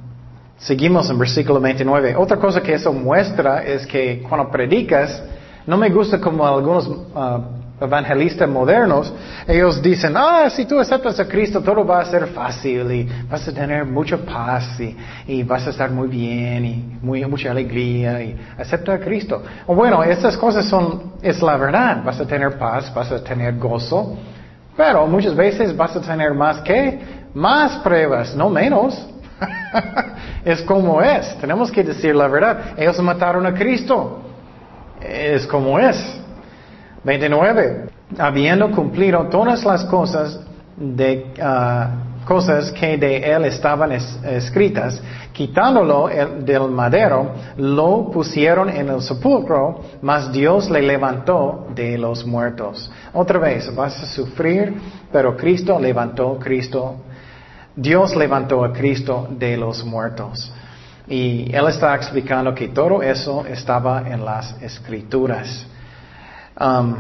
Seguimos 0.62 1.10
en 1.10 1.18
versículo 1.18 1.60
29. 1.60 2.16
Otra 2.16 2.38
cosa 2.38 2.62
que 2.62 2.76
eso 2.76 2.94
muestra 2.94 3.64
es 3.64 3.88
que 3.88 4.22
cuando 4.22 4.52
predicas, 4.52 5.24
no 5.66 5.76
me 5.76 5.90
gusta 5.90 6.22
como 6.22 6.46
algunos 6.46 6.88
uh, 6.88 7.61
evangelistas 7.82 8.48
modernos, 8.48 9.12
ellos 9.48 9.82
dicen, 9.82 10.14
ah, 10.16 10.48
si 10.50 10.66
tú 10.66 10.80
aceptas 10.80 11.20
a 11.20 11.28
Cristo, 11.28 11.62
todo 11.62 11.84
va 11.84 12.02
a 12.02 12.06
ser 12.06 12.28
fácil 12.28 12.92
y 12.92 13.10
vas 13.28 13.48
a 13.48 13.52
tener 13.52 13.86
mucha 13.86 14.18
paz 14.18 14.80
y, 15.28 15.44
vas 15.44 15.66
a 15.66 15.72
estar 15.72 15.90
muy 15.90 16.08
bien 16.08 16.66
y 16.66 16.98
muy, 17.02 17.26
mucha 17.26 17.50
alegría 17.50 18.22
y 18.22 18.38
acepta 18.58 18.94
a 18.94 19.00
Cristo. 19.00 19.42
Bueno, 19.66 20.04
estas 20.04 20.38
cosas 20.38 20.66
son, 20.68 21.14
es 21.22 21.42
la 21.42 21.58
verdad, 21.58 22.04
vas 22.04 22.20
a 22.20 22.28
tener 22.28 22.58
paz, 22.58 22.94
vas 22.94 23.12
a 23.12 23.24
tener 23.24 23.58
gozo, 23.58 24.16
pero 24.78 25.08
muchas 25.08 25.36
veces 25.36 25.76
vas 25.76 25.96
a 25.96 26.02
tener 26.02 26.34
más 26.34 26.62
que, 26.62 27.00
más 27.34 27.78
pruebas, 27.78 28.36
no 28.36 28.50
menos. 28.50 29.08
es 30.46 30.62
como 30.62 31.02
es. 31.02 31.36
Tenemos 31.40 31.72
que 31.72 31.84
decir 31.84 32.16
la 32.16 32.28
verdad. 32.28 32.74
Ellos 32.78 33.00
mataron 33.00 33.44
a 33.46 33.54
Cristo. 33.54 34.22
Es 35.02 35.48
como 35.48 35.80
es. 35.80 36.21
29. 37.04 37.90
Habiendo 38.18 38.72
cumplido 38.72 39.28
todas 39.28 39.64
las 39.64 39.86
cosas 39.86 40.40
de 40.76 41.34
ah, 41.42 41.90
cosas 42.26 42.72
que 42.72 42.98
de 42.98 43.18
él 43.18 43.46
estaban 43.46 43.92
escritas, 43.92 45.02
quitándolo 45.34 46.08
del 46.08 46.68
madero, 46.70 47.32
lo 47.58 48.12
pusieron 48.12 48.70
en 48.70 48.90
el 48.90 49.02
sepulcro, 49.02 49.82
mas 50.02 50.32
Dios 50.32 50.70
le 50.70 50.82
levantó 50.82 51.68
de 51.74 51.98
los 51.98 52.26
muertos. 52.26 52.92
Otra 53.14 53.40
vez, 53.40 53.74
vas 53.76 54.04
a 54.04 54.06
sufrir, 54.06 54.76
pero 55.12 55.36
Cristo 55.36 55.80
levantó 55.80 56.38
Cristo 56.38 56.98
Dios 57.76 58.16
levantó 58.16 58.66
a 58.66 58.74
Cristo 58.74 59.28
de 59.30 59.56
los 59.56 59.84
muertos. 59.86 60.52
Y 61.08 61.54
Él 61.56 61.68
está 61.68 61.96
explicando 61.96 62.54
que 62.54 62.68
todo 62.68 63.02
eso 63.02 63.46
estaba 63.46 64.04
en 64.10 64.26
las 64.26 64.62
escrituras. 64.62 65.66
Um, 66.62 66.96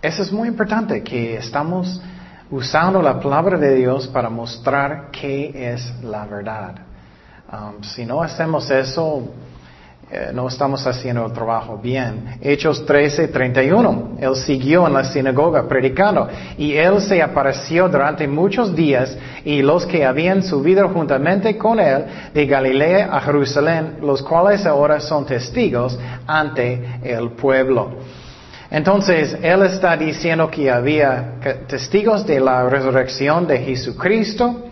eso 0.00 0.22
es 0.22 0.32
muy 0.32 0.48
importante, 0.48 1.02
que 1.02 1.36
estamos 1.36 2.00
usando 2.50 3.02
la 3.02 3.20
palabra 3.20 3.58
de 3.58 3.74
Dios 3.74 4.08
para 4.08 4.30
mostrar 4.30 5.10
qué 5.10 5.72
es 5.74 5.92
la 6.02 6.24
verdad. 6.24 6.76
Um, 7.52 7.82
si 7.82 8.06
no 8.06 8.22
hacemos 8.22 8.70
eso, 8.70 9.28
eh, 10.08 10.30
no 10.32 10.46
estamos 10.46 10.86
haciendo 10.86 11.26
el 11.26 11.32
trabajo 11.32 11.78
bien. 11.82 12.38
Hechos 12.40 12.86
13, 12.86 13.26
31. 13.26 14.18
Él 14.20 14.36
siguió 14.36 14.86
en 14.86 14.92
la 14.92 15.02
sinagoga 15.02 15.66
predicando 15.66 16.28
y 16.56 16.74
él 16.74 17.00
se 17.00 17.20
apareció 17.20 17.88
durante 17.88 18.28
muchos 18.28 18.72
días 18.72 19.18
y 19.44 19.62
los 19.62 19.84
que 19.84 20.04
habían 20.04 20.44
subido 20.44 20.88
juntamente 20.90 21.58
con 21.58 21.80
él 21.80 22.04
de 22.32 22.46
Galilea 22.46 23.08
a 23.10 23.20
Jerusalén, 23.20 23.96
los 24.00 24.22
cuales 24.22 24.64
ahora 24.64 25.00
son 25.00 25.26
testigos 25.26 25.98
ante 26.24 27.00
el 27.02 27.30
pueblo. 27.30 27.90
Entonces, 28.70 29.36
él 29.42 29.62
está 29.62 29.96
diciendo 29.96 30.48
que 30.48 30.70
había 30.70 31.34
testigos 31.66 32.24
de 32.24 32.38
la 32.38 32.68
resurrección 32.68 33.44
de 33.44 33.58
Jesucristo 33.58 34.66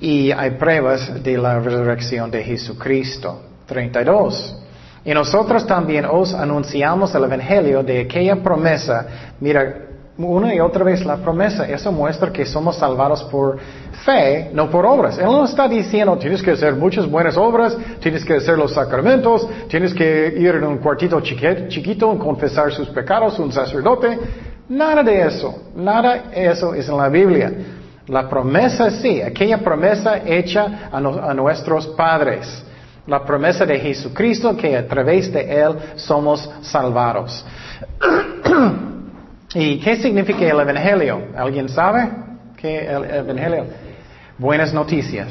y 0.00 0.32
hay 0.32 0.50
pruebas 0.50 1.22
de 1.22 1.38
la 1.38 1.60
resurrección 1.60 2.32
de 2.32 2.42
Jesucristo. 2.42 3.53
32. 3.66 4.62
Y 5.04 5.12
nosotros 5.12 5.66
también 5.66 6.06
os 6.06 6.32
anunciamos 6.32 7.14
el 7.14 7.24
Evangelio 7.24 7.82
de 7.82 8.00
aquella 8.00 8.36
promesa. 8.36 9.06
Mira, 9.38 9.84
una 10.16 10.54
y 10.54 10.60
otra 10.60 10.84
vez 10.84 11.04
la 11.04 11.16
promesa, 11.16 11.68
eso 11.68 11.90
muestra 11.90 12.32
que 12.32 12.46
somos 12.46 12.76
salvados 12.76 13.24
por 13.24 13.58
fe, 14.04 14.50
no 14.54 14.70
por 14.70 14.86
obras. 14.86 15.18
Él 15.18 15.24
no 15.24 15.44
está 15.44 15.66
diciendo, 15.68 16.16
tienes 16.16 16.40
que 16.40 16.52
hacer 16.52 16.74
muchas 16.76 17.10
buenas 17.10 17.36
obras, 17.36 17.76
tienes 18.00 18.24
que 18.24 18.34
hacer 18.34 18.56
los 18.56 18.72
sacramentos, 18.72 19.46
tienes 19.68 19.92
que 19.92 20.34
ir 20.38 20.54
en 20.54 20.64
un 20.64 20.78
cuartito 20.78 21.20
chiquito, 21.20 22.16
confesar 22.18 22.72
sus 22.72 22.88
pecados, 22.88 23.38
un 23.38 23.52
sacerdote. 23.52 24.18
Nada 24.68 25.02
de 25.02 25.20
eso, 25.26 25.64
nada 25.74 26.30
de 26.30 26.46
eso 26.46 26.74
es 26.74 26.88
en 26.88 26.96
la 26.96 27.08
Biblia. 27.08 27.52
La 28.06 28.28
promesa 28.28 28.90
sí, 28.90 29.20
aquella 29.20 29.58
promesa 29.58 30.18
hecha 30.24 30.88
a 30.92 31.34
nuestros 31.34 31.88
padres. 31.88 32.64
La 33.06 33.24
promesa 33.24 33.66
de 33.66 33.78
Jesucristo 33.78 34.56
que 34.56 34.76
a 34.76 34.86
través 34.86 35.32
de 35.32 35.40
Él 35.40 35.76
somos 35.96 36.50
salvados. 36.62 37.44
¿Y 39.54 39.78
qué 39.78 39.96
significa 39.96 40.40
el 40.40 40.60
Evangelio? 40.60 41.22
¿Alguien 41.36 41.68
sabe 41.68 42.08
qué 42.56 42.86
el 42.86 43.04
Evangelio? 43.04 43.66
Buenas 44.38 44.72
noticias. 44.72 45.28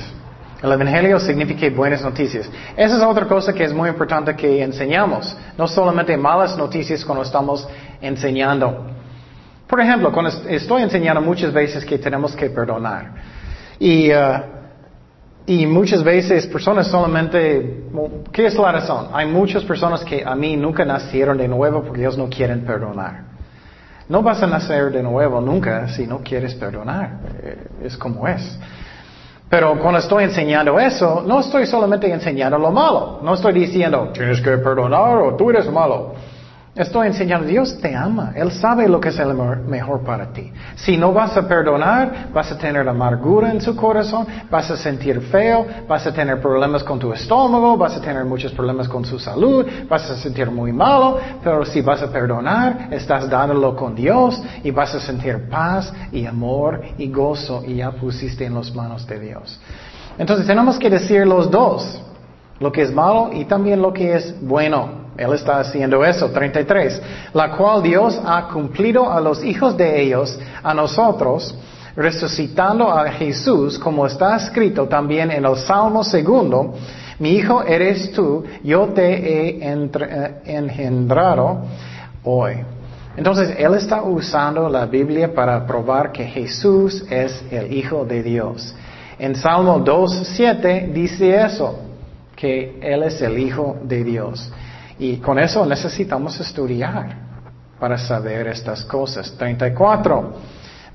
El 0.61 0.71
Evangelio 0.71 1.19
significa 1.19 1.69
buenas 1.75 2.01
noticias. 2.01 2.49
Esa 2.77 2.95
es 2.95 3.03
otra 3.03 3.27
cosa 3.27 3.51
que 3.51 3.65
es 3.65 3.73
muy 3.73 3.89
importante 3.89 4.33
que 4.33 4.63
enseñamos. 4.63 5.35
No 5.57 5.67
solamente 5.67 6.15
malas 6.15 6.57
noticias 6.57 7.03
cuando 7.03 7.23
estamos 7.23 7.67
enseñando. 7.99 8.85
Por 9.67 9.81
ejemplo, 9.81 10.13
cuando 10.13 10.31
estoy 10.47 10.83
enseñando 10.83 11.19
muchas 11.19 11.51
veces 11.51 11.83
que 11.83 11.97
tenemos 11.97 12.33
que 12.33 12.49
perdonar. 12.49 13.11
Y 13.77 14.09
uh, 14.13 14.62
y 15.45 15.65
muchas 15.65 16.03
veces 16.03 16.47
personas 16.47 16.87
solamente, 16.87 17.83
¿qué 18.31 18.45
es 18.45 18.55
la 18.55 18.71
razón? 18.71 19.09
Hay 19.13 19.27
muchas 19.27 19.63
personas 19.63 20.03
que 20.03 20.23
a 20.25 20.35
mí 20.35 20.55
nunca 20.55 20.85
nacieron 20.85 21.37
de 21.37 21.47
nuevo 21.47 21.83
porque 21.83 22.01
ellos 22.01 22.17
no 22.17 22.29
quieren 22.29 22.61
perdonar. 22.65 23.23
No 24.07 24.21
vas 24.21 24.41
a 24.41 24.47
nacer 24.47 24.91
de 24.91 25.03
nuevo 25.03 25.41
nunca 25.41 25.89
si 25.89 26.07
no 26.07 26.19
quieres 26.19 26.55
perdonar. 26.55 27.19
Eh, 27.41 27.67
es 27.83 27.97
como 27.97 28.27
es. 28.27 28.57
Pero 29.49 29.77
cuando 29.79 29.99
estoy 29.99 30.23
enseñando 30.23 30.79
eso, 30.79 31.23
no 31.25 31.41
estoy 31.41 31.65
solamente 31.65 32.11
enseñando 32.11 32.57
lo 32.57 32.71
malo. 32.71 33.19
No 33.21 33.33
estoy 33.33 33.53
diciendo, 33.53 34.09
tienes 34.13 34.41
que 34.41 34.57
perdonar 34.57 35.17
o 35.17 35.35
tú 35.35 35.49
eres 35.49 35.69
malo. 35.71 36.15
Estoy 36.75 37.05
enseñando, 37.05 37.45
Dios 37.45 37.77
te 37.79 37.95
ama, 37.95 38.33
Él 38.35 38.51
sabe 38.51 38.89
lo 38.89 38.99
que 38.99 39.09
es 39.09 39.19
el 39.19 39.35
mejor 39.35 40.01
para 40.01 40.33
ti. 40.33 40.51
Si 40.75 40.97
no 40.97 41.13
vas 41.13 41.37
a 41.37 41.47
perdonar, 41.47 42.29
vas 42.33 42.51
a 42.51 42.57
tener 42.57 42.89
amargura 42.89 43.51
en 43.51 43.61
su 43.61 43.75
corazón, 43.75 44.25
vas 44.49 44.71
a 44.71 44.77
sentir 44.77 45.21
feo, 45.21 45.67
vas 45.87 46.07
a 46.07 46.11
tener 46.11 46.41
problemas 46.41 46.83
con 46.83 46.97
tu 46.97 47.13
estómago, 47.13 47.77
vas 47.77 47.95
a 47.95 48.01
tener 48.01 48.25
muchos 48.25 48.51
problemas 48.53 48.87
con 48.87 49.05
su 49.05 49.19
salud, 49.19 49.67
vas 49.87 50.09
a 50.09 50.15
sentir 50.17 50.49
muy 50.49 50.73
malo, 50.73 51.19
pero 51.43 51.63
si 51.63 51.81
vas 51.81 52.01
a 52.01 52.11
perdonar, 52.11 52.87
estás 52.89 53.29
dándolo 53.29 53.75
con 53.75 53.93
Dios 53.93 54.41
y 54.63 54.71
vas 54.71 54.95
a 54.95 54.99
sentir 54.99 55.47
paz 55.51 55.93
y 56.11 56.25
amor 56.25 56.81
y 56.97 57.07
gozo 57.11 57.63
y 57.67 57.75
ya 57.75 57.91
pusiste 57.91 58.45
en 58.45 58.55
las 58.55 58.73
manos 58.73 59.05
de 59.05 59.19
Dios. 59.19 59.59
Entonces 60.17 60.47
tenemos 60.47 60.79
que 60.79 60.89
decir 60.89 61.27
los 61.27 61.51
dos, 61.51 62.01
lo 62.59 62.71
que 62.71 62.81
es 62.81 62.91
malo 62.91 63.29
y 63.31 63.45
también 63.45 63.79
lo 63.79 63.93
que 63.93 64.15
es 64.15 64.35
bueno. 64.41 65.02
Él 65.17 65.33
está 65.33 65.59
haciendo 65.59 66.03
eso, 66.03 66.29
33, 66.29 67.01
la 67.33 67.51
cual 67.55 67.83
Dios 67.83 68.19
ha 68.25 68.47
cumplido 68.47 69.11
a 69.11 69.19
los 69.21 69.43
hijos 69.43 69.77
de 69.77 70.01
ellos, 70.01 70.37
a 70.61 70.73
nosotros, 70.73 71.55
resucitando 71.95 72.91
a 72.91 73.09
Jesús, 73.11 73.77
como 73.77 74.05
está 74.07 74.35
escrito 74.35 74.87
también 74.87 75.31
en 75.31 75.45
el 75.45 75.55
Salmo 75.57 76.03
segundo, 76.03 76.73
mi 77.19 77.31
hijo 77.35 77.63
eres 77.63 78.11
tú, 78.11 78.43
yo 78.63 78.87
te 78.87 79.13
he 79.13 79.57
eh, 79.61 80.41
engendrado 80.45 81.61
hoy. 82.23 82.55
Entonces, 83.15 83.55
Él 83.57 83.75
está 83.75 84.01
usando 84.01 84.67
la 84.69 84.87
Biblia 84.87 85.33
para 85.33 85.65
probar 85.67 86.11
que 86.11 86.25
Jesús 86.25 87.05
es 87.09 87.43
el 87.51 87.71
Hijo 87.71 88.05
de 88.05 88.23
Dios. 88.23 88.73
En 89.19 89.35
Salmo 89.35 89.79
2.7 89.85 90.91
dice 90.91 91.35
eso, 91.35 91.79
que 92.35 92.79
Él 92.81 93.03
es 93.03 93.21
el 93.21 93.37
Hijo 93.37 93.77
de 93.83 94.03
Dios. 94.03 94.51
Y 94.99 95.17
con 95.17 95.39
eso 95.39 95.65
necesitamos 95.65 96.39
estudiar 96.39 97.15
para 97.79 97.97
saber 97.97 98.47
estas 98.47 98.83
cosas. 98.85 99.35
34. 99.37 100.33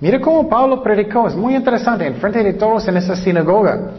Mira 0.01 0.21
cómo 0.21 0.49
Pablo 0.49 0.83
predicó, 0.83 1.27
es 1.27 1.35
muy 1.35 1.57
interesante, 1.57 2.07
en 2.07 2.17
frente 2.17 2.43
de 2.43 2.55
todos 2.55 2.87
en 2.89 2.97
esa 2.97 3.17
sinagoga. 3.17 3.91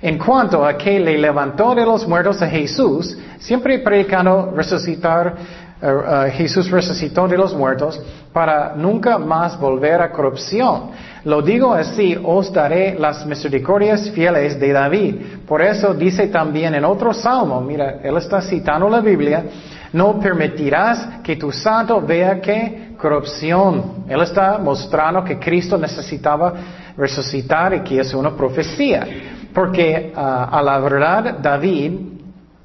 En 0.00 0.18
cuanto 0.18 0.64
a 0.64 0.76
que 0.76 0.98
le 0.98 1.18
levantó 1.18 1.74
de 1.74 1.84
los 1.84 2.06
muertos 2.06 2.40
a 2.42 2.48
Jesús, 2.48 3.16
siempre 3.38 3.78
predicando 3.80 4.52
resucitar, 4.56 5.36
eh, 5.82 6.26
eh, 6.26 6.30
Jesús 6.36 6.70
resucitó 6.70 7.26
de 7.26 7.36
los 7.36 7.54
muertos 7.54 8.00
para 8.32 8.74
nunca 8.76 9.18
más 9.18 9.58
volver 9.58 10.00
a 10.00 10.12
corrupción. 10.12 10.90
Lo 11.24 11.42
digo 11.42 11.72
así, 11.72 12.16
os 12.22 12.52
daré 12.52 12.96
las 12.96 13.26
misericordias 13.26 14.08
fieles 14.10 14.60
de 14.60 14.72
David. 14.72 15.14
Por 15.46 15.60
eso 15.60 15.92
dice 15.92 16.28
también 16.28 16.74
en 16.76 16.84
otro 16.84 17.12
salmo, 17.12 17.60
mira, 17.60 17.98
él 18.02 18.16
está 18.16 18.40
citando 18.40 18.88
la 18.88 19.00
Biblia, 19.00 19.44
no 19.92 20.20
permitirás 20.20 21.20
que 21.22 21.34
tu 21.34 21.50
santo 21.50 22.00
vea 22.00 22.40
que 22.40 22.94
corrupción. 22.96 24.04
Él 24.08 24.22
está 24.22 24.58
mostrando 24.58 25.24
que 25.24 25.38
Cristo 25.38 25.76
necesitaba 25.76 26.54
resucitar 26.96 27.74
y 27.74 27.80
que 27.80 27.98
es 27.98 28.14
una 28.14 28.36
profecía. 28.36 29.04
Porque 29.52 30.12
ah, 30.14 30.48
a 30.50 30.62
la 30.62 30.78
verdad 30.78 31.38
David 31.42 32.11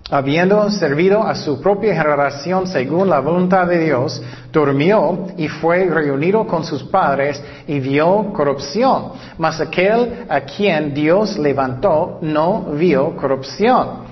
habiendo 0.09 0.69
servido 0.71 1.23
a 1.23 1.35
su 1.35 1.61
propia 1.61 1.95
generación 2.01 2.67
según 2.67 3.09
la 3.09 3.19
voluntad 3.19 3.67
de 3.67 3.79
Dios, 3.79 4.21
durmió 4.51 5.27
y 5.37 5.47
fue 5.47 5.85
reunido 5.85 6.47
con 6.47 6.63
sus 6.63 6.83
padres 6.83 7.43
y 7.67 7.79
vio 7.79 8.31
corrupción. 8.33 9.11
Mas 9.37 9.59
aquel 9.59 10.25
a 10.29 10.41
quien 10.41 10.93
Dios 10.93 11.37
levantó 11.37 12.19
no 12.21 12.61
vio 12.73 13.15
corrupción. 13.15 14.07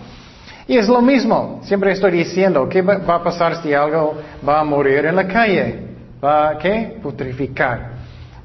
Y 0.68 0.78
es 0.78 0.88
lo 0.88 1.02
mismo, 1.02 1.60
siempre 1.64 1.92
estoy 1.92 2.12
diciendo, 2.12 2.68
¿qué 2.68 2.82
va 2.82 3.16
a 3.16 3.24
pasar 3.24 3.62
si 3.62 3.74
algo 3.74 4.16
va 4.48 4.60
a 4.60 4.64
morir 4.64 5.06
en 5.06 5.16
la 5.16 5.28
calle? 5.28 5.80
¿Va 6.24 6.50
a 6.50 6.58
qué? 6.58 6.98
Putrificar. 7.04 7.94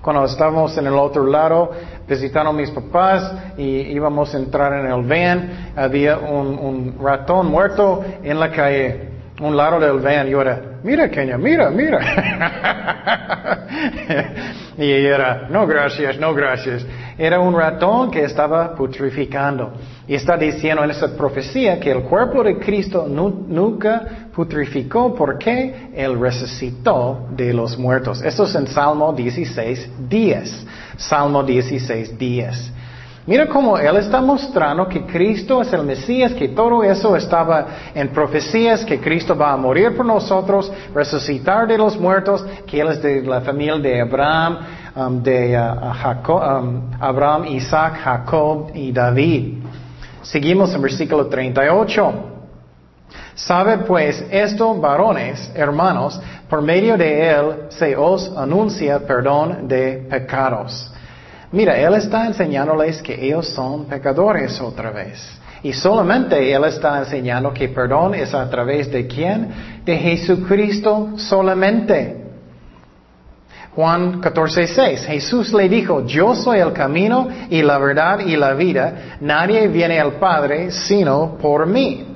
Cuando 0.02 0.24
estábamos 0.24 0.76
en 0.78 0.86
el 0.86 0.94
otro 0.94 1.26
lado, 1.26 1.72
visitando 2.10 2.50
a 2.50 2.52
mis 2.52 2.70
papás 2.72 3.32
y 3.56 3.92
íbamos 3.92 4.34
a 4.34 4.38
entrar 4.38 4.72
en 4.72 4.86
el 4.90 5.04
van, 5.04 5.70
había 5.76 6.18
un, 6.18 6.98
ratón 7.00 7.46
muerto 7.46 8.04
en 8.22 8.40
la 8.40 8.50
calle, 8.50 9.10
un 9.40 9.56
lado 9.56 9.78
del 9.78 10.00
van. 10.00 10.26
Yo 10.26 10.42
era, 10.42 10.60
mira 10.82 11.08
Kenia, 11.08 11.38
mira, 11.38 11.70
mira. 11.70 12.00
y 14.76 14.90
era, 14.90 15.46
no 15.50 15.68
gracias, 15.68 16.18
no 16.18 16.34
gracias. 16.34 16.84
Era 17.16 17.38
un 17.38 17.54
ratón 17.54 18.10
que 18.10 18.24
estaba 18.24 18.74
putrificando. 18.74 19.74
Y 20.08 20.16
está 20.16 20.36
diciendo 20.36 20.82
en 20.82 20.90
esa 20.90 21.16
profecía 21.16 21.78
que 21.78 21.92
el 21.92 22.02
cuerpo 22.02 22.42
de 22.42 22.58
Cristo 22.58 23.06
nunca 23.08 24.29
putrificó 24.40 25.14
porque 25.14 25.90
Él 25.94 26.18
resucitó 26.18 27.26
de 27.36 27.52
los 27.52 27.76
muertos. 27.76 28.22
Esto 28.22 28.44
es 28.44 28.54
en 28.54 28.68
Salmo 28.68 29.12
16, 29.12 29.90
10. 30.08 30.66
Salmo 30.96 31.42
16, 31.42 32.16
10. 32.16 32.72
Mira 33.26 33.46
cómo 33.48 33.76
Él 33.76 33.98
está 33.98 34.22
mostrando 34.22 34.88
que 34.88 35.02
Cristo 35.02 35.60
es 35.60 35.70
el 35.74 35.82
Mesías, 35.82 36.32
que 36.32 36.48
todo 36.48 36.82
eso 36.82 37.14
estaba 37.16 37.66
en 37.94 38.08
profecías, 38.08 38.82
que 38.82 38.98
Cristo 38.98 39.36
va 39.36 39.52
a 39.52 39.58
morir 39.58 39.94
por 39.94 40.06
nosotros, 40.06 40.72
resucitar 40.94 41.68
de 41.68 41.76
los 41.76 42.00
muertos, 42.00 42.42
que 42.66 42.80
Él 42.80 42.88
es 42.88 43.02
de 43.02 43.20
la 43.20 43.42
familia 43.42 43.76
de 43.76 44.00
Abraham, 44.00 44.58
um, 44.96 45.22
de 45.22 45.54
uh, 45.54 45.92
Jacob, 46.02 46.40
um, 46.40 46.80
Abraham, 46.98 47.44
Isaac, 47.44 48.00
Jacob 48.02 48.70
y 48.72 48.90
David. 48.90 49.64
Seguimos 50.22 50.74
en 50.74 50.80
versículo 50.80 51.26
38. 51.26 52.29
Sabe 53.34 53.78
pues 53.78 54.24
esto, 54.30 54.74
varones, 54.74 55.50
hermanos, 55.54 56.20
por 56.48 56.62
medio 56.62 56.96
de 56.96 57.30
él 57.30 57.44
se 57.68 57.96
os 57.96 58.30
anuncia 58.36 58.98
perdón 59.00 59.68
de 59.68 60.06
pecados. 60.10 60.92
Mira, 61.52 61.76
él 61.78 61.94
está 61.94 62.26
enseñándoles 62.26 63.02
que 63.02 63.14
ellos 63.14 63.48
son 63.48 63.86
pecadores 63.86 64.60
otra 64.60 64.90
vez. 64.90 65.40
Y 65.62 65.72
solamente 65.72 66.52
Él 66.52 66.64
está 66.64 66.98
enseñando 66.98 67.52
que 67.52 67.68
perdón 67.68 68.14
es 68.14 68.32
a 68.32 68.48
través 68.48 68.90
de 68.90 69.06
quién? 69.06 69.48
De 69.84 69.96
Jesucristo 69.96 71.10
solamente. 71.16 72.16
Juan 73.74 74.20
14:6. 74.20 75.06
Jesús 75.06 75.52
le 75.52 75.68
dijo, 75.68 76.04
yo 76.06 76.34
soy 76.34 76.60
el 76.60 76.72
camino 76.72 77.28
y 77.50 77.62
la 77.62 77.78
verdad 77.78 78.20
y 78.20 78.36
la 78.36 78.54
vida. 78.54 79.18
Nadie 79.20 79.68
viene 79.68 80.00
al 80.00 80.12
Padre 80.14 80.70
sino 80.70 81.36
por 81.36 81.66
mí. 81.66 82.09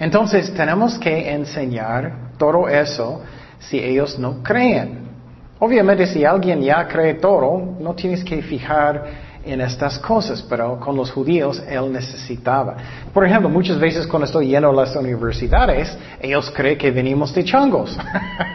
Entonces 0.00 0.52
tenemos 0.54 0.98
que 0.98 1.30
enseñar 1.30 2.30
todo 2.38 2.68
eso 2.68 3.20
si 3.58 3.78
ellos 3.78 4.18
no 4.18 4.42
creen. 4.42 5.10
Obviamente 5.58 6.06
si 6.06 6.24
alguien 6.24 6.62
ya 6.62 6.88
cree 6.88 7.14
todo, 7.14 7.76
no 7.78 7.94
tienes 7.94 8.24
que 8.24 8.40
fijar 8.40 9.30
en 9.44 9.60
estas 9.60 9.98
cosas, 9.98 10.42
pero 10.48 10.80
con 10.80 10.96
los 10.96 11.10
judíos 11.10 11.62
él 11.68 11.92
necesitaba. 11.92 12.76
Por 13.12 13.26
ejemplo, 13.26 13.50
muchas 13.50 13.78
veces 13.78 14.06
cuando 14.06 14.24
estoy 14.24 14.48
yendo 14.48 14.72
las 14.72 14.96
universidades, 14.96 15.96
ellos 16.20 16.50
creen 16.50 16.78
que 16.78 16.90
venimos 16.90 17.34
de 17.34 17.44
changos. 17.44 17.96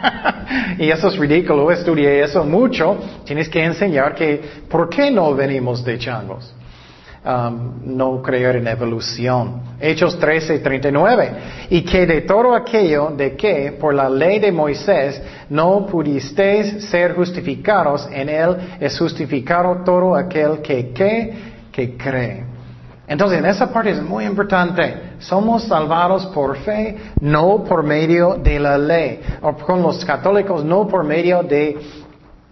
y 0.78 0.90
eso 0.90 1.08
es 1.08 1.16
ridículo, 1.16 1.70
estudié 1.70 2.24
eso 2.24 2.44
mucho. 2.44 2.96
Tienes 3.24 3.48
que 3.48 3.64
enseñar 3.64 4.14
que, 4.16 4.42
¿por 4.68 4.88
qué 4.88 5.10
no 5.12 5.32
venimos 5.34 5.84
de 5.84 5.98
changos? 5.98 6.52
Um, 7.26 7.80
no 7.96 8.22
creer 8.22 8.54
en 8.54 8.68
evolución. 8.68 9.60
Hechos 9.80 10.16
13, 10.16 10.60
39. 10.60 11.30
Y 11.70 11.82
que 11.82 12.06
de 12.06 12.20
todo 12.20 12.54
aquello 12.54 13.10
de 13.16 13.34
que 13.34 13.72
por 13.80 13.94
la 13.94 14.08
ley 14.08 14.38
de 14.38 14.52
Moisés 14.52 15.20
no 15.50 15.86
pudisteis 15.86 16.84
ser 16.84 17.16
justificados, 17.16 18.08
en 18.12 18.28
él 18.28 18.56
es 18.78 18.96
justificado 18.96 19.82
todo 19.84 20.14
aquel 20.14 20.60
que, 20.62 20.92
que, 20.92 21.34
que 21.72 21.96
cree. 21.96 22.44
Entonces, 23.08 23.40
en 23.40 23.46
esa 23.46 23.72
parte 23.72 23.90
es 23.90 24.02
muy 24.02 24.24
importante. 24.24 25.16
Somos 25.18 25.64
salvados 25.64 26.26
por 26.26 26.56
fe, 26.58 26.96
no 27.20 27.64
por 27.64 27.82
medio 27.82 28.36
de 28.36 28.60
la 28.60 28.78
ley. 28.78 29.20
O 29.42 29.52
con 29.54 29.82
los 29.82 30.04
católicos, 30.04 30.64
no 30.64 30.86
por 30.86 31.02
medio 31.02 31.42
de 31.42 31.76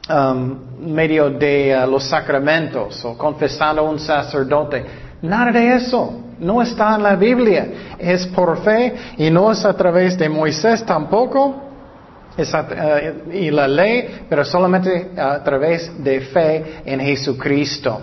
um, 0.08 0.56
medio 0.80 1.30
de 1.30 1.76
uh, 1.76 1.90
los 1.90 2.04
sacramentos 2.04 3.04
o 3.04 3.16
confesando 3.16 3.82
a 3.82 3.84
un 3.84 3.98
sacerdote. 3.98 4.84
Nada 5.22 5.52
de 5.52 5.74
eso. 5.74 6.20
No 6.38 6.60
está 6.60 6.96
en 6.96 7.02
la 7.02 7.14
Biblia. 7.14 7.96
Es 7.98 8.26
por 8.26 8.58
fe 8.62 8.94
y 9.18 9.30
no 9.30 9.52
es 9.52 9.64
a 9.64 9.74
través 9.74 10.18
de 10.18 10.28
Moisés 10.28 10.84
tampoco. 10.84 11.62
Es 12.36 12.52
uh, 12.52 13.32
y 13.32 13.50
la 13.50 13.68
ley, 13.68 14.26
pero 14.28 14.44
solamente 14.44 15.12
a 15.16 15.42
través 15.42 16.02
de 16.02 16.20
fe 16.20 16.82
en 16.84 17.00
Jesucristo. 17.00 18.00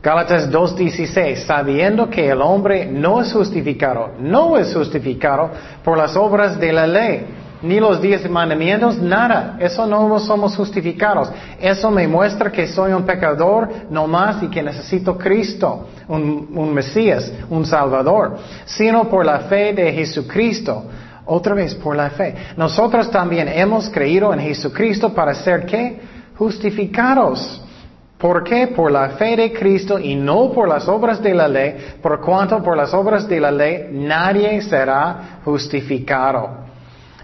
Gálatas 0.00 0.50
2.16, 0.50 1.44
sabiendo 1.44 2.08
que 2.08 2.28
el 2.28 2.40
hombre 2.40 2.86
no 2.86 3.20
es 3.20 3.32
justificado, 3.32 4.12
no 4.20 4.56
es 4.56 4.72
justificado 4.72 5.50
por 5.82 5.98
las 5.98 6.16
obras 6.16 6.58
de 6.58 6.72
la 6.72 6.86
ley, 6.86 7.26
ni 7.62 7.80
los 7.80 8.00
diez 8.00 8.28
mandamientos, 8.28 8.98
nada. 8.98 9.56
Eso 9.58 9.86
no 9.86 10.18
somos 10.18 10.56
justificados. 10.56 11.30
Eso 11.60 11.90
me 11.90 12.06
muestra 12.06 12.52
que 12.52 12.66
soy 12.66 12.92
un 12.92 13.04
pecador 13.04 13.68
no 13.90 14.06
más 14.06 14.42
y 14.42 14.48
que 14.48 14.62
necesito 14.62 15.16
Cristo, 15.16 15.88
un, 16.08 16.72
Mesías, 16.72 17.32
un 17.50 17.64
Salvador, 17.66 18.38
sino 18.64 19.08
por 19.08 19.24
la 19.24 19.40
fe 19.40 19.72
de 19.72 19.92
Jesucristo. 19.92 20.84
Otra 21.26 21.54
vez, 21.54 21.74
por 21.74 21.94
la 21.94 22.08
fe. 22.10 22.34
Nosotros 22.56 23.10
también 23.10 23.48
hemos 23.48 23.90
creído 23.90 24.32
en 24.32 24.40
Jesucristo 24.40 25.12
para 25.12 25.34
ser 25.34 25.66
qué? 25.66 26.00
Justificados. 26.36 27.62
¿Por 28.16 28.42
qué? 28.42 28.68
Por 28.68 28.90
la 28.90 29.10
fe 29.10 29.36
de 29.36 29.52
Cristo 29.52 29.98
y 29.98 30.14
no 30.14 30.50
por 30.52 30.68
las 30.68 30.88
obras 30.88 31.22
de 31.22 31.34
la 31.34 31.46
ley, 31.46 31.76
por 32.02 32.20
cuanto 32.20 32.62
por 32.62 32.76
las 32.76 32.94
obras 32.94 33.28
de 33.28 33.40
la 33.40 33.50
ley 33.50 33.88
nadie 33.92 34.60
será 34.62 35.40
justificado. 35.44 36.67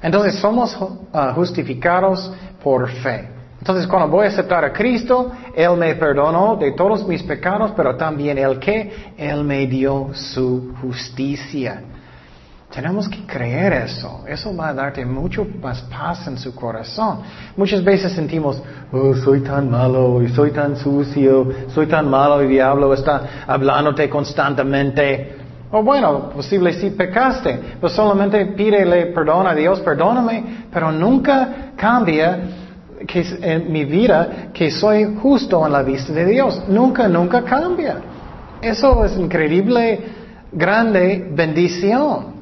Entonces 0.05 0.35
somos 0.35 0.79
uh, 0.79 1.33
justificados 1.35 2.31
por 2.63 2.91
fe. 2.91 3.27
Entonces 3.59 3.87
cuando 3.87 4.09
voy 4.09 4.27
a 4.27 4.29
aceptar 4.29 4.63
a 4.63 4.71
Cristo, 4.71 5.33
Él 5.57 5.79
me 5.79 5.95
perdonó 5.95 6.57
de 6.57 6.73
todos 6.73 7.09
mis 7.09 7.23
pecados, 7.23 7.73
pero 7.75 7.97
también 7.97 8.37
Él 8.37 8.59
que 8.59 9.15
Él 9.17 9.43
me 9.45 9.67
dio 9.67 10.11
su 10.13 10.75
justicia. 10.83 11.85
Tenemos 12.71 13.09
que 13.09 13.25
creer 13.25 13.73
eso. 13.73 14.25
Eso 14.29 14.55
va 14.55 14.69
a 14.69 14.75
darte 14.75 15.07
mucho 15.07 15.47
más 15.63 15.81
paz 15.83 16.27
en 16.27 16.37
su 16.37 16.55
corazón. 16.55 17.21
Muchas 17.57 17.83
veces 17.83 18.13
sentimos, 18.13 18.63
oh, 18.93 19.15
soy 19.15 19.41
tan 19.41 19.71
malo 19.71 20.21
soy 20.35 20.51
tan 20.51 20.77
sucio, 20.77 21.49
soy 21.69 21.87
tan 21.87 22.11
malo 22.11 22.43
el 22.43 22.49
diablo 22.51 22.93
está 22.93 23.45
hablándote 23.47 24.11
constantemente. 24.11 25.44
O 25.77 25.83
bueno, 25.83 26.31
posible 26.31 26.73
si 26.75 26.91
pecaste, 26.91 27.59
pues 27.81 27.95
solamente 27.95 28.47
pídele 28.47 29.07
perdón 29.07 29.49
a 29.49 29.55
Dios, 29.57 29.81
perdóname, 29.81 30.69
pero 30.73 30.93
nunca 30.93 31.73
cambia 31.75 32.43
que 33.05 33.27
en 33.43 33.73
mi 33.73 33.85
vida 33.85 34.51
que 34.55 34.71
soy 34.71 35.17
justo 35.21 35.67
en 35.67 35.73
la 35.73 35.83
vista 35.83 36.13
de 36.13 36.27
Dios. 36.27 36.63
Nunca, 36.69 37.09
nunca 37.09 37.43
cambia. 37.43 37.97
Eso 38.63 39.05
es 39.05 39.19
increíble, 39.19 39.99
grande 40.53 41.29
bendición. 41.33 42.35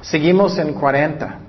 Seguimos 0.00 0.56
en 0.56 0.72
40 0.72 1.39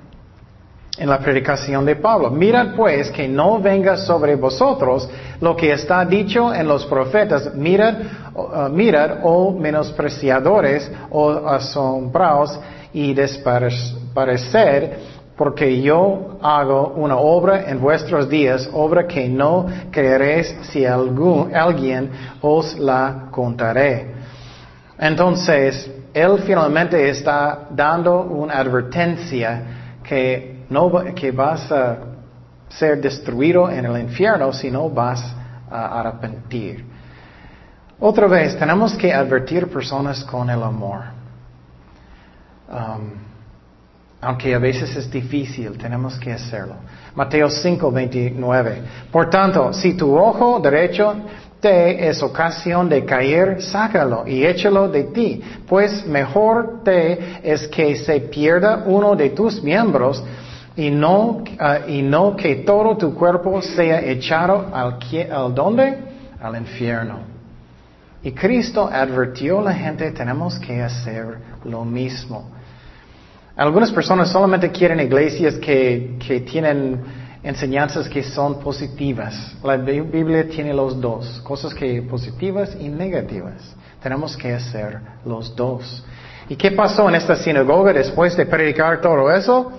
en 0.98 1.10
la 1.10 1.20
predicación 1.20 1.86
de 1.86 1.96
Pablo. 1.96 2.30
Mirad 2.30 2.76
pues 2.76 3.10
que 3.12 3.28
no 3.28 3.60
venga 3.60 3.98
sobre 3.98 4.36
vosotros 4.36 5.10
lo 5.40 5.56
que 5.56 5.72
está 5.72 6.06
dicho 6.06 6.54
en 6.54 6.68
los 6.68 6.86
profetas. 6.86 7.54
Mirad, 7.56 7.96
uh, 8.36 8.70
mirad, 8.70 9.20
oh 9.24 9.52
menospreciadores, 9.52 10.92
oh 11.10 11.48
asombrados 11.48 12.60
y 12.94 13.14
desparecer, 13.14 15.00
porque 15.38 15.82
yo 15.82 16.38
hago 16.42 16.94
una 16.98 17.16
obra 17.16 17.70
en 17.70 17.80
vuestros 17.80 18.30
días, 18.30 18.70
obra 18.74 19.08
que 19.08 19.28
no 19.30 19.66
creeréis 19.92 20.56
si 20.64 20.86
algún, 20.86 21.56
alguien 21.56 22.12
os 22.42 22.78
la 22.78 23.30
contaré. 23.32 24.12
Entonces, 25.00 25.90
él 26.14 26.40
finalmente 26.46 27.10
está 27.10 27.70
dando 27.72 28.22
una 28.24 28.60
advertencia 28.60 29.64
que 30.04 30.51
no 30.72 30.90
que 31.14 31.32
vas 31.32 31.70
a 31.70 31.98
ser 32.70 33.02
destruido 33.02 33.70
en 33.70 33.86
el 33.86 34.00
infierno, 34.00 34.54
sino 34.54 34.90
vas 34.90 35.22
a 35.70 36.00
arrepentir. 36.00 36.86
Otra 38.00 38.26
vez, 38.28 38.58
tenemos 38.58 38.96
que 38.96 39.14
advertir 39.14 39.68
personas 39.68 40.24
con 40.24 40.50
el 40.50 40.64
amor. 40.64 41.02
Um, 42.70 43.12
aunque 44.22 44.56
a 44.56 44.60
veces 44.60 44.96
es 44.96 45.12
difícil, 45.12 45.78
tenemos 45.78 46.18
que 46.18 46.32
hacerlo. 46.32 46.76
Mateo 47.16 47.50
5, 47.50 47.92
29. 47.92 48.82
Por 49.12 49.30
tanto, 49.30 49.74
si 49.74 49.94
tu 49.94 50.18
ojo 50.18 50.60
derecho 50.62 51.16
te 51.60 52.08
es 52.08 52.24
ocasión 52.24 52.88
de 52.88 53.04
caer, 53.04 53.62
sácalo 53.62 54.26
y 54.26 54.46
échalo 54.46 54.88
de 54.88 55.04
ti, 55.06 55.42
pues 55.68 56.06
mejor 56.08 56.82
te 56.84 57.40
es 57.44 57.68
que 57.68 57.96
se 57.98 58.22
pierda 58.22 58.84
uno 58.86 59.16
de 59.16 59.32
tus 59.32 59.62
miembros 59.62 60.24
y 60.76 60.90
no, 60.90 61.44
ah, 61.60 61.80
y 61.88 62.02
no 62.02 62.36
que 62.36 62.58
todo 62.58 62.98
tu 62.98 63.14
cuerpo 63.14 63.62
sea 63.62 64.02
echado 64.02 64.68
al, 64.74 65.00
al 65.32 65.54
dónde? 65.54 65.98
Al 66.42 66.56
infierno. 66.56 67.20
Y 68.24 68.32
Cristo 68.32 68.90
advirtió 68.92 69.60
a 69.60 69.64
la 69.64 69.74
gente, 69.74 70.12
tenemos 70.12 70.60
que 70.60 70.82
hacer 70.82 71.40
lo 71.66 71.84
mismo. 71.84 72.50
Algunas 73.56 73.92
personas 73.92 74.30
solamente 74.30 74.72
quieren 74.72 75.00
iglesias 75.00 75.56
que, 75.56 76.18
que 76.26 76.42
tienen 76.42 77.00
enseñanzas 77.44 78.08
que 78.08 78.24
son 78.24 78.60
positivas. 78.60 79.56
La 79.64 79.76
Biblia 79.78 80.48
tiene 80.48 80.74
los 80.74 81.00
dos, 81.02 81.42
cosas 81.44 81.74
que 81.74 82.02
positivas 82.04 82.78
y 82.80 82.88
negativas. 82.88 83.76
Tenemos 84.02 84.38
que 84.38 84.54
hacer 84.54 85.00
los 85.26 85.56
dos. 85.56 86.04
¿Y 86.48 86.56
qué 86.56 86.72
pasó 86.72 87.10
en 87.10 87.16
esta 87.16 87.36
sinagoga 87.36 87.94
después 87.94 88.38
de 88.38 88.46
predicar 88.46 89.02
todo 89.02 89.32
eso? 89.32 89.72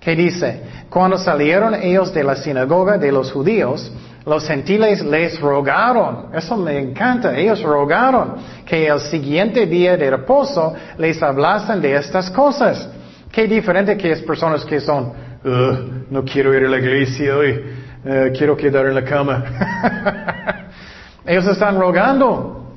¿Qué 0.00 0.16
dice? 0.16 0.62
Cuando 0.88 1.18
salieron 1.18 1.74
ellos 1.74 2.12
de 2.12 2.24
la 2.24 2.34
sinagoga 2.34 2.96
de 2.96 3.12
los 3.12 3.30
judíos, 3.30 3.92
los 4.24 4.46
gentiles 4.46 5.04
les 5.04 5.38
rogaron, 5.40 6.34
eso 6.34 6.56
me 6.56 6.78
encanta, 6.78 7.36
ellos 7.36 7.62
rogaron 7.62 8.34
que 8.64 8.86
el 8.86 9.00
siguiente 9.00 9.66
día 9.66 9.96
de 9.96 10.10
reposo 10.10 10.74
les 10.98 11.22
hablasen 11.22 11.82
de 11.82 11.96
estas 11.96 12.30
cosas. 12.30 12.88
Qué 13.30 13.46
diferente 13.46 13.96
que 13.96 14.12
es 14.12 14.22
personas 14.22 14.64
que 14.64 14.80
son, 14.80 15.12
no 16.10 16.24
quiero 16.24 16.54
ir 16.54 16.64
a 16.64 16.68
la 16.68 16.78
iglesia 16.78 17.36
hoy, 17.36 17.60
eh, 18.04 18.32
quiero 18.36 18.56
quedar 18.56 18.86
en 18.86 18.94
la 18.94 19.04
cama. 19.04 19.44
ellos 21.26 21.46
están 21.46 21.78
rogando, 21.78 22.74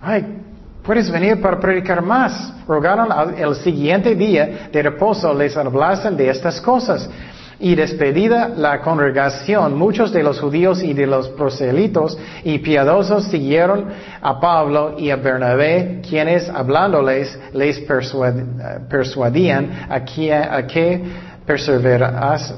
ay, 0.00 0.45
puedes 0.86 1.10
venir 1.10 1.40
para 1.40 1.58
predicar 1.58 2.00
más. 2.00 2.54
Rogaron 2.66 3.08
el 3.36 3.56
siguiente 3.56 4.14
día 4.14 4.68
de 4.72 4.82
reposo 4.82 5.34
les 5.34 5.56
hablasen 5.56 6.16
de 6.16 6.30
estas 6.30 6.60
cosas. 6.60 7.10
Y 7.58 7.74
despedida 7.74 8.48
la 8.48 8.82
congregación, 8.82 9.78
muchos 9.78 10.12
de 10.12 10.22
los 10.22 10.38
judíos 10.38 10.82
y 10.82 10.92
de 10.92 11.06
los 11.06 11.30
proselitos 11.30 12.18
y 12.44 12.58
piadosos 12.58 13.24
siguieron 13.24 13.86
a 14.20 14.38
Pablo 14.38 14.96
y 14.98 15.08
a 15.08 15.16
Bernabé, 15.16 16.02
quienes 16.06 16.50
hablándoles 16.50 17.38
les 17.54 17.80
persuadían 18.90 19.86
a 19.88 20.04
que, 20.04 21.02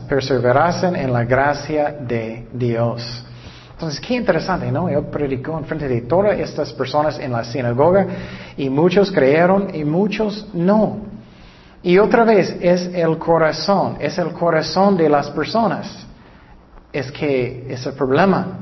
perseverasen 0.09 0.97
en 0.97 1.13
la 1.13 1.25
gracia 1.25 1.95
de 2.01 2.49
Dios. 2.53 3.28
Entonces, 3.79 4.01
qué 4.01 4.17
interesante, 4.17 4.73
¿no? 4.73 4.89
Él 4.89 5.05
predicó 5.05 5.57
en 5.57 5.65
frente 5.65 5.87
de 5.87 6.01
todas 6.01 6.37
estas 6.37 6.73
personas 6.73 7.17
en 7.21 7.31
la 7.31 7.45
sinagoga 7.45 8.09
y 8.57 8.69
muchos 8.69 9.13
creyeron 9.13 9.73
y 9.73 9.85
muchos 9.85 10.49
no. 10.53 10.97
Y 11.81 11.97
otra 11.99 12.25
vez 12.25 12.57
es 12.61 12.91
el 12.93 13.19
corazón, 13.19 13.97
es 14.01 14.19
el 14.19 14.33
corazón 14.33 14.97
de 14.97 15.09
las 15.09 15.31
personas. 15.31 16.09
Es 16.93 17.13
que 17.13 17.67
es 17.69 17.87
el 17.87 17.93
problema. 17.93 18.59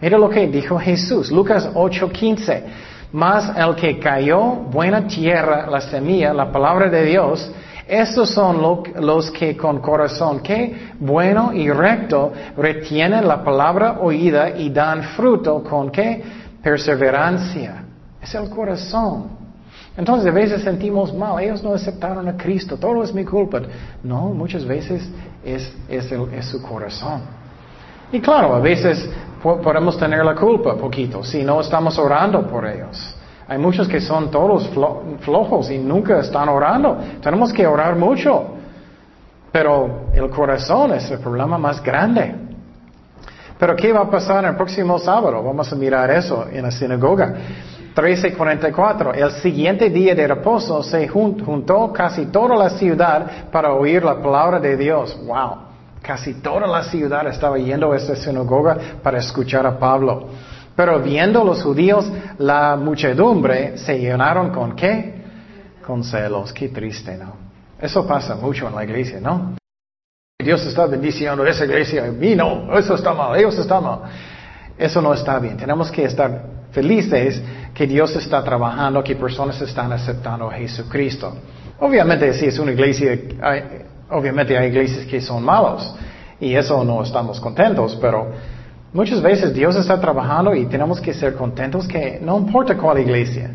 Mira 0.00 0.16
lo 0.16 0.30
que 0.30 0.46
dijo 0.46 0.78
Jesús, 0.78 1.32
Lucas 1.32 1.68
8:15. 1.74 2.62
Más 3.10 3.56
el 3.56 3.74
que 3.74 3.98
cayó 3.98 4.40
buena 4.40 5.08
tierra, 5.08 5.66
la 5.68 5.80
semilla, 5.80 6.32
la 6.32 6.52
palabra 6.52 6.88
de 6.88 7.04
Dios, 7.04 7.50
estos 7.86 8.30
son 8.30 8.62
los 9.00 9.30
que 9.30 9.56
con 9.56 9.80
corazón 9.80 10.40
que 10.40 10.92
bueno 10.98 11.52
y 11.52 11.70
recto 11.70 12.32
retienen 12.56 13.26
la 13.26 13.42
palabra 13.42 13.98
oída 14.00 14.50
y 14.50 14.70
dan 14.70 15.02
fruto 15.16 15.62
con 15.62 15.90
qué 15.90 16.22
perseverancia. 16.62 17.84
Es 18.22 18.34
el 18.34 18.48
corazón. 18.48 19.42
Entonces, 19.96 20.26
a 20.26 20.34
veces 20.34 20.62
sentimos 20.62 21.12
mal, 21.12 21.42
ellos 21.42 21.62
no 21.62 21.74
aceptaron 21.74 22.26
a 22.26 22.36
Cristo, 22.36 22.78
todo 22.78 23.02
es 23.02 23.12
mi 23.12 23.24
culpa. 23.24 23.60
No, 24.02 24.28
muchas 24.28 24.64
veces 24.64 25.06
es, 25.44 25.70
es, 25.88 26.46
su 26.46 26.62
corazón. 26.62 27.20
Y 28.10 28.20
claro, 28.20 28.54
a 28.54 28.60
veces 28.60 29.08
podemos 29.42 29.98
tener 29.98 30.24
la 30.24 30.34
culpa 30.34 30.76
poquito 30.76 31.22
si 31.24 31.42
no 31.42 31.60
estamos 31.60 31.98
orando 31.98 32.46
por 32.46 32.66
ellos. 32.66 33.16
Hay 33.48 33.58
muchos 33.58 33.88
que 33.88 34.00
son 34.00 34.30
todos 34.30 34.70
flojos 35.20 35.70
y 35.70 35.78
nunca 35.78 36.20
están 36.20 36.48
orando. 36.48 36.98
Tenemos 37.20 37.52
que 37.52 37.66
orar 37.66 37.96
mucho. 37.96 38.44
Pero 39.50 40.06
el 40.14 40.30
corazón 40.30 40.92
es 40.94 41.10
el 41.10 41.18
problema 41.18 41.58
más 41.58 41.82
grande. 41.82 42.34
Pero 43.58 43.76
¿qué 43.76 43.92
va 43.92 44.00
a 44.00 44.10
pasar 44.10 44.44
el 44.44 44.56
próximo 44.56 44.98
sábado? 44.98 45.42
Vamos 45.42 45.72
a 45.72 45.76
mirar 45.76 46.10
eso 46.10 46.46
en 46.50 46.62
la 46.62 46.70
sinagoga. 46.70 47.34
13:44. 47.94 49.14
El 49.14 49.30
siguiente 49.32 49.90
día 49.90 50.14
de 50.14 50.26
reposo 50.26 50.82
se 50.82 51.06
juntó 51.06 51.92
casi 51.92 52.26
toda 52.26 52.56
la 52.56 52.70
ciudad 52.70 53.50
para 53.52 53.72
oír 53.74 54.02
la 54.02 54.20
palabra 54.20 54.58
de 54.58 54.76
Dios. 54.76 55.16
Wow. 55.26 55.56
Casi 56.00 56.34
toda 56.40 56.66
la 56.66 56.82
ciudad 56.82 57.26
estaba 57.28 57.58
yendo 57.58 57.92
a 57.92 57.96
esta 57.96 58.16
sinagoga 58.16 58.76
para 59.02 59.18
escuchar 59.18 59.66
a 59.66 59.78
Pablo. 59.78 60.26
Pero 60.74 61.00
viendo 61.00 61.44
los 61.44 61.62
judíos 61.62 62.10
la 62.38 62.76
muchedumbre, 62.76 63.76
se 63.78 63.98
llenaron 63.98 64.50
con 64.50 64.74
qué? 64.74 65.22
Con 65.86 66.02
celos. 66.02 66.52
Qué 66.52 66.68
triste, 66.68 67.16
¿no? 67.16 67.34
Eso 67.80 68.06
pasa 68.06 68.36
mucho 68.36 68.68
en 68.68 68.74
la 68.74 68.84
iglesia, 68.84 69.20
¿no? 69.20 69.56
Dios 70.42 70.64
está 70.66 70.86
bendiciendo 70.86 71.46
esa 71.46 71.64
iglesia, 71.64 72.06
y 72.20 72.34
no, 72.34 72.76
eso 72.76 72.94
está 72.94 73.12
mal, 73.12 73.38
ellos 73.38 73.56
están 73.58 73.82
mal. 73.84 74.00
Eso 74.76 75.00
no 75.00 75.14
está 75.14 75.38
bien. 75.38 75.56
Tenemos 75.56 75.90
que 75.90 76.04
estar 76.04 76.44
felices 76.72 77.40
que 77.74 77.86
Dios 77.86 78.14
está 78.16 78.42
trabajando, 78.42 79.04
que 79.04 79.14
personas 79.14 79.60
están 79.60 79.92
aceptando 79.92 80.50
a 80.50 80.54
Jesucristo. 80.54 81.34
Obviamente, 81.78 82.32
si 82.34 82.46
es 82.46 82.58
una 82.58 82.72
iglesia, 82.72 83.18
obviamente 84.10 84.56
hay 84.56 84.68
iglesias 84.68 85.06
que 85.06 85.20
son 85.20 85.44
malos 85.44 85.94
y 86.40 86.54
eso 86.54 86.82
no 86.84 87.02
estamos 87.02 87.40
contentos, 87.40 87.96
pero 88.00 88.32
Muchas 88.92 89.22
veces 89.22 89.54
Dios 89.54 89.74
está 89.76 89.98
trabajando 89.98 90.54
y 90.54 90.66
tenemos 90.66 91.00
que 91.00 91.14
ser 91.14 91.34
contentos 91.34 91.88
que 91.88 92.18
no 92.20 92.36
importa 92.36 92.76
cuál 92.76 92.98
iglesia. 92.98 93.50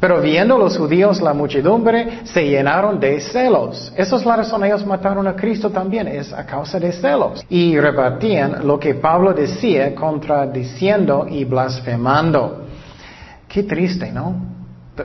Pero 0.00 0.20
viendo 0.20 0.58
los 0.58 0.76
judíos 0.76 1.20
la 1.20 1.32
muchedumbre, 1.32 2.20
se 2.24 2.48
llenaron 2.48 2.98
de 2.98 3.20
celos. 3.20 3.92
Esa 3.96 4.16
es 4.16 4.26
la 4.26 4.36
razón 4.36 4.64
ellos 4.64 4.84
mataron 4.84 5.28
a 5.28 5.36
Cristo 5.36 5.70
también, 5.70 6.08
es 6.08 6.32
a 6.32 6.44
causa 6.44 6.80
de 6.80 6.90
celos. 6.90 7.44
Y 7.48 7.78
rebatían 7.78 8.66
lo 8.66 8.80
que 8.80 8.94
Pablo 8.94 9.32
decía, 9.32 9.94
contradiciendo 9.94 11.26
y 11.28 11.44
blasfemando. 11.44 12.64
Qué 13.46 13.62
triste, 13.62 14.10
¿no? 14.10 14.34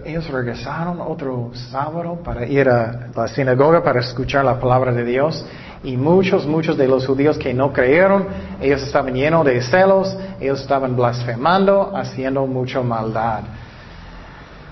Ellos 0.04 0.28
regresaron 0.30 1.00
otro 1.00 1.52
sábado 1.54 2.20
para 2.24 2.48
ir 2.48 2.68
a 2.70 3.08
la 3.16 3.28
sinagoga 3.28 3.84
para 3.84 4.00
escuchar 4.00 4.44
la 4.44 4.60
palabra 4.60 4.92
de 4.92 5.06
Dios 5.06 5.46
y 5.86 5.98
muchos, 5.98 6.46
muchos 6.48 6.78
de 6.78 6.88
los 6.88 7.06
judíos 7.06 7.38
que 7.38 7.54
no 7.54 7.72
creyeron, 7.72 8.28
ellos 8.60 8.82
estaban 8.82 9.14
llenos 9.14 9.46
de 9.46 9.62
celos, 9.62 10.18
ellos 10.40 10.60
estaban 10.62 10.96
blasfemando, 10.96 11.96
haciendo 11.96 12.46
mucha 12.48 12.82
maldad. 12.82 13.42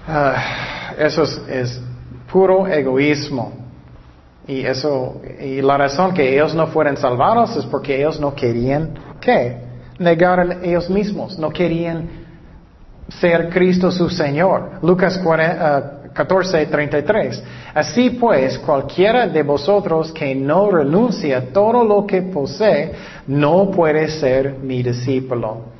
Ah, 0.08 0.91
eso 0.97 1.23
es, 1.23 1.82
puro 2.32 2.67
egoísmo. 2.67 3.54
Y 4.47 4.65
eso, 4.65 5.21
y 5.39 5.62
la 5.62 5.78
razón 5.78 6.13
que 6.13 6.34
ellos 6.34 6.54
no 6.54 6.67
fueron 6.67 6.97
salvados 6.97 7.56
es 7.56 7.65
porque 7.65 7.95
ellos 7.97 8.19
no 8.19 8.36
querían, 8.36 8.95
¿qué? 9.21 9.58
Negaron 9.99 10.65
ellos 10.65 10.89
mismos, 10.89 11.38
no 11.38 11.49
querían 11.49 12.10
ser 13.08 13.49
Cristo 13.49 13.91
su 13.91 14.10
Señor. 14.10 14.80
Lucas 14.82 15.17
40, 15.19 16.03
14:33. 16.13 17.41
Así 17.73 18.12
pues, 18.12 18.60
cualquiera 18.60 19.28
de 19.28 19.43
vosotros 19.43 20.12
que 20.12 20.36
no 20.36 20.69
renuncia 20.69 21.38
a 21.38 21.41
todo 21.41 21.84
lo 21.84 22.06
que 22.06 22.21
posee, 22.21 22.91
no 23.28 23.71
puede 23.71 24.08
ser 24.08 24.58
mi 24.62 24.84
discípulo. 24.84 25.73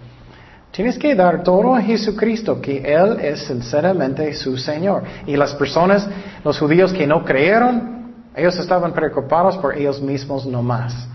Tienes 0.72 0.98
que 0.98 1.14
dar 1.14 1.44
todo 1.44 1.76
a 1.76 1.82
Jesucristo, 1.82 2.60
que 2.60 2.78
Él 2.80 3.20
es 3.22 3.42
sinceramente 3.46 4.34
su 4.34 4.58
Señor. 4.58 5.04
Y 5.28 5.36
las 5.36 5.54
personas, 5.54 6.10
los 6.44 6.58
judíos 6.58 6.92
que 6.92 7.06
no 7.06 7.24
creyeron, 7.24 7.94
ellos 8.36 8.58
estaban 8.58 8.92
preocupados 8.92 9.56
por 9.58 9.78
ellos 9.78 10.02
mismos 10.02 10.48
nomás. 10.48 11.08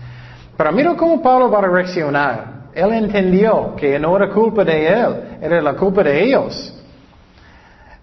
Pero 0.55 0.71
mira 0.71 0.95
cómo 0.95 1.21
Pablo 1.21 1.51
va 1.51 1.59
a 1.59 1.67
reaccionar. 1.67 2.59
Él 2.73 2.93
entendió 2.93 3.75
que 3.75 3.99
no 3.99 4.15
era 4.15 4.29
culpa 4.29 4.63
de 4.63 4.87
él, 4.87 5.15
era 5.41 5.61
la 5.61 5.73
culpa 5.73 6.03
de 6.03 6.23
ellos. 6.23 6.73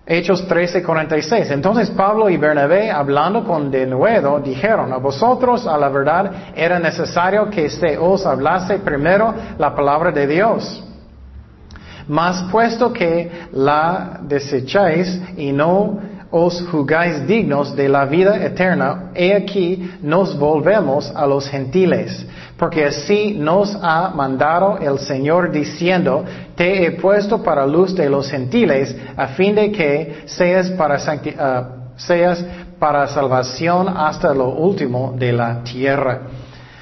Hechos 0.07 0.47
13:46. 0.47 1.51
Entonces 1.51 1.90
Pablo 1.90 2.31
y 2.31 2.37
Bernabé, 2.37 2.92
hablando 2.92 3.42
con 3.42 3.73
denuedo, 3.73 4.38
dijeron, 4.38 4.92
a 4.92 4.99
vosotros 4.99 5.66
a 5.66 5.77
la 5.77 5.88
verdad 5.88 6.31
era 6.55 6.79
necesario 6.79 7.51
que 7.51 7.69
se 7.69 7.99
os 7.99 8.25
hablase 8.25 8.79
primero 8.79 9.35
la 9.59 9.75
palabra 9.75 10.12
de 10.12 10.27
Dios. 10.29 10.85
Mas 12.07 12.45
puesto 12.53 12.92
que 12.92 13.49
la 13.53 14.21
desecháis 14.23 15.21
y 15.37 15.51
no 15.51 15.99
os 16.38 16.61
jugáis 16.70 17.27
dignos 17.27 17.75
de 17.75 17.88
la 17.88 18.05
vida 18.05 18.37
eterna, 18.44 19.11
he 19.14 19.35
aquí 19.35 19.90
nos 20.03 20.38
volvemos 20.38 21.11
a 21.14 21.27
los 21.27 21.49
gentiles, 21.49 22.27
porque 22.59 22.85
así 22.85 23.35
nos 23.38 23.75
ha 23.81 24.11
mandado 24.11 24.79
el 24.79 24.99
Señor 24.99 25.51
diciendo, 25.51 26.25
te 26.55 26.85
he 26.85 26.90
puesto 26.92 27.42
para 27.42 27.66
luz 27.66 27.94
de 27.94 28.11
los 28.11 28.31
gentiles, 28.31 28.94
a 29.16 29.29
fin 29.29 29.55
de 29.55 29.72
que 29.72 30.25
seas 30.27 30.70
para, 30.72 30.99
ah, 31.38 31.68
seas 31.96 32.44
para 32.79 33.07
salvación 33.07 33.88
hasta 33.88 34.35
lo 34.35 34.49
último 34.51 35.14
de 35.16 35.33
la 35.33 35.62
tierra. 35.64 36.20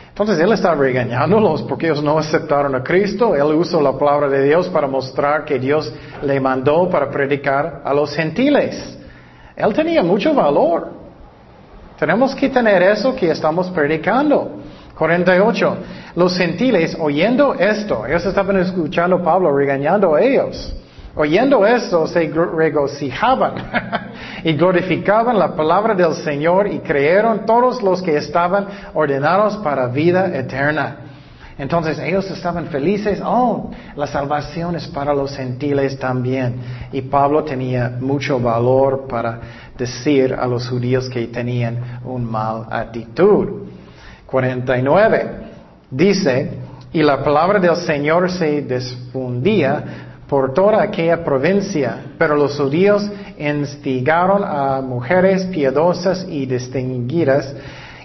Entonces 0.08 0.38
él 0.38 0.52
está 0.52 0.74
regañándolos 0.74 1.62
porque 1.62 1.86
ellos 1.86 2.02
no 2.02 2.18
aceptaron 2.18 2.74
a 2.76 2.84
Cristo. 2.84 3.34
Él 3.34 3.52
usó 3.56 3.80
la 3.80 3.98
palabra 3.98 4.28
de 4.28 4.44
Dios 4.44 4.68
para 4.68 4.86
mostrar 4.86 5.44
que 5.44 5.58
Dios 5.58 5.92
le 6.22 6.38
mandó 6.38 6.88
para 6.88 7.10
predicar 7.10 7.82
a 7.84 7.92
los 7.92 8.14
gentiles. 8.14 8.96
Él 9.56 9.72
tenía 9.72 10.02
mucho 10.02 10.34
valor. 10.34 10.90
Tenemos 11.98 12.34
que 12.34 12.48
tener 12.48 12.82
eso 12.82 13.14
que 13.14 13.30
estamos 13.30 13.70
predicando. 13.70 14.50
48. 14.96 15.76
Los 16.16 16.36
gentiles 16.36 16.96
oyendo 17.00 17.54
esto, 17.54 18.06
ellos 18.06 18.24
estaban 18.24 18.56
escuchando 18.58 19.16
a 19.16 19.22
Pablo 19.22 19.56
regañando 19.56 20.14
a 20.14 20.20
ellos. 20.20 20.74
Oyendo 21.16 21.64
esto 21.64 22.08
se 22.08 22.28
regocijaban 22.28 23.54
y 24.44 24.52
glorificaban 24.54 25.38
la 25.38 25.54
palabra 25.54 25.94
del 25.94 26.14
Señor 26.14 26.66
y 26.66 26.80
creyeron 26.80 27.46
todos 27.46 27.82
los 27.82 28.02
que 28.02 28.16
estaban 28.16 28.66
ordenados 28.94 29.56
para 29.58 29.86
vida 29.86 30.26
eterna. 30.36 30.96
Entonces 31.56 31.98
ellos 32.00 32.28
estaban 32.30 32.66
felices, 32.66 33.20
oh, 33.24 33.70
la 33.94 34.06
salvación 34.08 34.74
es 34.74 34.88
para 34.88 35.14
los 35.14 35.36
gentiles 35.36 35.98
también. 35.98 36.56
Y 36.92 37.02
Pablo 37.02 37.44
tenía 37.44 37.96
mucho 38.00 38.40
valor 38.40 39.06
para 39.08 39.40
decir 39.78 40.34
a 40.34 40.46
los 40.46 40.68
judíos 40.68 41.08
que 41.08 41.28
tenían 41.28 42.00
un 42.04 42.24
mal 42.24 42.66
actitud. 42.70 43.68
49. 44.26 45.30
Dice, 45.90 46.50
y 46.92 47.02
la 47.02 47.22
palabra 47.22 47.60
del 47.60 47.76
Señor 47.76 48.30
se 48.30 48.62
difundía 48.62 49.84
por 50.28 50.52
toda 50.54 50.82
aquella 50.82 51.22
provincia, 51.22 52.06
pero 52.18 52.34
los 52.34 52.56
judíos 52.56 53.08
instigaron 53.38 54.42
a 54.42 54.80
mujeres 54.80 55.44
piadosas 55.46 56.26
y 56.28 56.46
distinguidas 56.46 57.54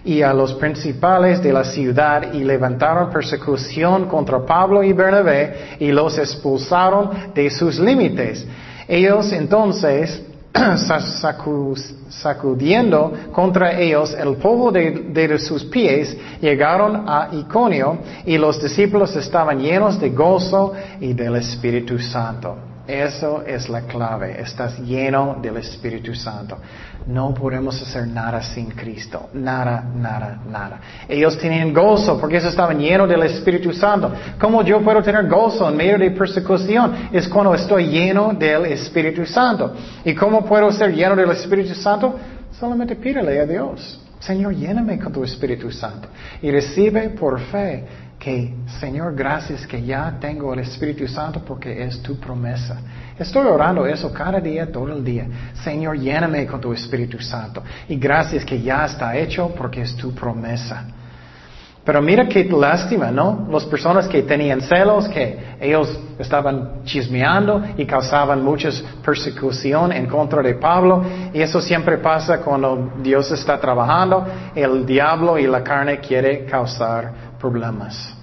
y 0.03 0.21
a 0.21 0.33
los 0.33 0.53
principales 0.53 1.41
de 1.41 1.53
la 1.53 1.63
ciudad 1.63 2.33
y 2.33 2.43
levantaron 2.43 3.09
persecución 3.09 4.07
contra 4.07 4.45
Pablo 4.45 4.83
y 4.83 4.93
Bernabé 4.93 5.77
y 5.79 5.91
los 5.91 6.17
expulsaron 6.17 7.33
de 7.33 7.49
sus 7.49 7.79
límites. 7.79 8.45
Ellos 8.87 9.31
entonces 9.31 10.23
sacudiendo 12.09 13.13
contra 13.31 13.79
ellos 13.79 14.15
el 14.19 14.35
polvo 14.37 14.71
de, 14.71 15.37
sus 15.39 15.63
pies, 15.65 16.17
llegaron 16.41 17.07
a 17.07 17.29
Iconio 17.31 17.99
y 18.25 18.37
los 18.37 18.61
discípulos 18.61 19.15
estaban 19.15 19.59
llenos 19.59 19.99
de 19.99 20.09
gozo 20.09 20.73
y 20.99 21.13
del 21.13 21.35
Espíritu 21.35 21.99
Santo. 21.99 22.68
Eso 22.89 23.43
es 23.45 23.69
la 23.69 23.81
clave. 23.81 24.41
Estás 24.41 24.79
lleno 24.79 25.37
del 25.39 25.57
Espíritu 25.57 26.15
Santo. 26.15 26.57
No 27.05 27.35
podemos 27.35 27.79
hacer 27.83 28.07
nada 28.07 28.41
sin 28.41 28.71
Cristo. 28.71 29.29
Nada, 29.33 29.83
nada, 29.95 30.41
nada. 30.49 30.79
Ellos 31.07 31.37
tenían 31.37 31.71
gozo 31.71 32.19
porque 32.19 32.37
ellos 32.37 32.49
estaban 32.49 32.79
llenos 32.79 33.07
del 33.07 33.21
Espíritu 33.21 33.71
Santo. 33.73 34.11
¿Cómo 34.39 34.63
yo 34.63 34.81
puedo 34.81 35.03
tener 35.03 35.27
gozo 35.27 35.69
en 35.69 35.77
medio 35.77 35.99
de 35.99 36.09
persecución? 36.09 37.09
Es 37.11 37.27
cuando 37.27 37.53
estoy 37.53 37.89
lleno 37.89 38.33
del 38.33 38.65
Espíritu 38.65 39.23
Santo. 39.23 39.71
¿Y 40.03 40.15
cómo 40.15 40.43
puedo 40.43 40.71
ser 40.71 40.91
lleno 40.91 41.15
del 41.15 41.29
Espíritu 41.29 41.75
Santo? 41.75 42.15
Solamente 42.59 42.95
pídele 42.95 43.39
a 43.39 43.45
Dios. 43.45 44.01
Señor, 44.19 44.55
lléname 44.55 44.97
con 44.97 45.13
tu 45.13 45.23
Espíritu 45.23 45.71
Santo. 45.71 46.07
Y 46.41 46.49
recibe 46.49 47.09
por 47.09 47.39
fe 47.39 47.85
que, 48.19 48.53
Señor, 48.79 49.15
gracias 49.15 49.65
que 49.65 49.81
ya 49.81 50.17
tengo 50.19 50.53
el 50.53 50.59
Espíritu 50.59 51.07
Santo 51.07 51.41
porque 51.45 51.83
es 51.83 52.01
tu 52.01 52.19
promesa. 52.19 52.77
Estoy 53.17 53.47
orando 53.47 53.85
eso 53.85 54.13
cada 54.13 54.39
día, 54.41 54.69
todo 54.69 54.91
el 54.91 55.03
día. 55.03 55.25
Señor, 55.63 55.97
lléname 55.97 56.45
con 56.45 56.59
tu 56.59 56.73
Espíritu 56.73 57.19
Santo. 57.19 57.63
Y 57.87 57.95
gracias 57.95 58.43
que 58.43 58.61
ya 58.61 58.85
está 58.85 59.15
hecho 59.17 59.53
porque 59.57 59.81
es 59.81 59.95
tu 59.95 60.13
promesa. 60.13 60.85
Pero 61.85 62.01
mira 62.01 62.27
qué 62.27 62.43
lástima, 62.43 63.09
¿no? 63.09 63.47
Las 63.49 63.65
personas 63.65 64.07
que 64.07 64.21
tenían 64.21 64.61
celos, 64.61 65.07
que 65.07 65.55
ellos 65.59 65.97
estaban 66.19 66.83
chismeando 66.83 67.63
y 67.77 67.85
causaban 67.85 68.43
mucha 68.43 68.69
persecución 69.03 69.91
en 69.93 70.05
contra 70.05 70.41
de 70.43 70.55
Pablo. 70.55 71.03
Y 71.33 71.41
eso 71.41 71.59
siempre 71.61 71.97
pasa 71.97 72.41
cuando 72.41 72.91
Dios 73.01 73.31
está 73.31 73.59
trabajando. 73.59 74.25
El 74.53 74.85
diablo 74.85 75.39
y 75.39 75.47
la 75.47 75.63
carne 75.63 75.99
quiere 75.99 76.45
causar 76.45 77.28
problemas. 77.39 78.15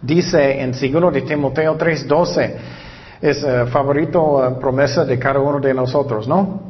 Dice 0.00 0.60
en 0.60 0.72
2 0.72 1.12
de 1.12 1.22
Timoteo 1.22 1.76
3:12, 1.76 2.54
es 3.20 3.42
uh, 3.42 3.66
favorito 3.68 4.46
eh, 4.46 4.56
promesa 4.60 5.04
de 5.04 5.18
cada 5.18 5.40
uno 5.40 5.58
de 5.58 5.72
nosotros, 5.72 6.28
¿no? 6.28 6.60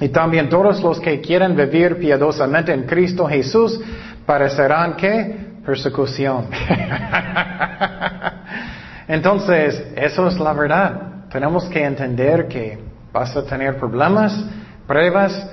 Y 0.00 0.08
también 0.08 0.48
todos 0.48 0.82
los 0.82 1.00
que 1.00 1.20
quieren 1.20 1.56
vivir 1.56 1.98
piadosamente 1.98 2.72
en 2.72 2.84
Cristo 2.84 3.26
Jesús 3.26 3.80
parecerán 4.24 4.96
que 4.96 5.58
persecución. 5.64 6.46
Entonces, 9.08 9.82
eso 9.96 10.28
es 10.28 10.38
la 10.38 10.52
verdad. 10.52 11.02
Tenemos 11.30 11.64
que 11.66 11.84
entender 11.84 12.46
que 12.46 12.78
vas 13.12 13.36
a 13.36 13.44
tener 13.44 13.76
problemas, 13.76 14.44
pruebas, 14.86 15.50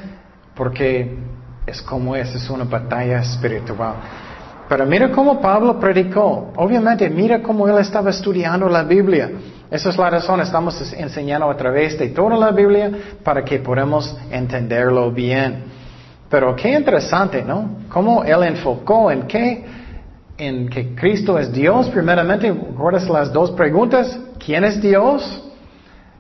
porque 0.54 1.18
es 1.66 1.82
como 1.82 2.16
es, 2.16 2.36
es 2.36 2.50
una 2.50 2.66
batalla 2.66 3.20
espiritual. 3.20 3.96
Pero 4.68 4.86
mira 4.86 5.12
cómo 5.12 5.40
Pablo 5.40 5.80
predicó. 5.80 6.52
Obviamente, 6.56 7.10
mira 7.10 7.42
cómo 7.42 7.68
él 7.68 7.78
estaba 7.78 8.10
estudiando 8.10 8.68
la 8.68 8.84
Biblia. 8.84 9.32
Esa 9.70 9.90
es 9.90 9.98
la 9.98 10.10
razón, 10.10 10.40
estamos 10.42 10.94
enseñando 10.94 11.50
a 11.50 11.58
través 11.58 11.98
de 11.98 12.10
toda 12.10 12.38
la 12.38 12.52
Biblia 12.52 12.92
para 13.24 13.44
que 13.44 13.60
podamos 13.60 14.16
entenderlo 14.32 15.12
bien. 15.12 15.64
Pero 16.30 16.56
qué 16.56 16.74
interesante, 16.74 17.44
¿no? 17.44 17.78
Cómo 17.90 18.24
él 18.24 18.44
enfocó 18.44 19.12
en 19.12 19.24
qué, 19.28 19.66
en 20.38 20.70
que 20.70 20.96
Cristo 20.96 21.38
es 21.38 21.52
Dios. 21.52 21.90
Primeramente, 21.90 22.52
¿recuerdas 22.52 23.08
las 23.08 23.32
dos 23.32 23.52
preguntas? 23.52 24.20
¿Quién 24.44 24.64
es 24.64 24.82
Dios? 24.82 25.44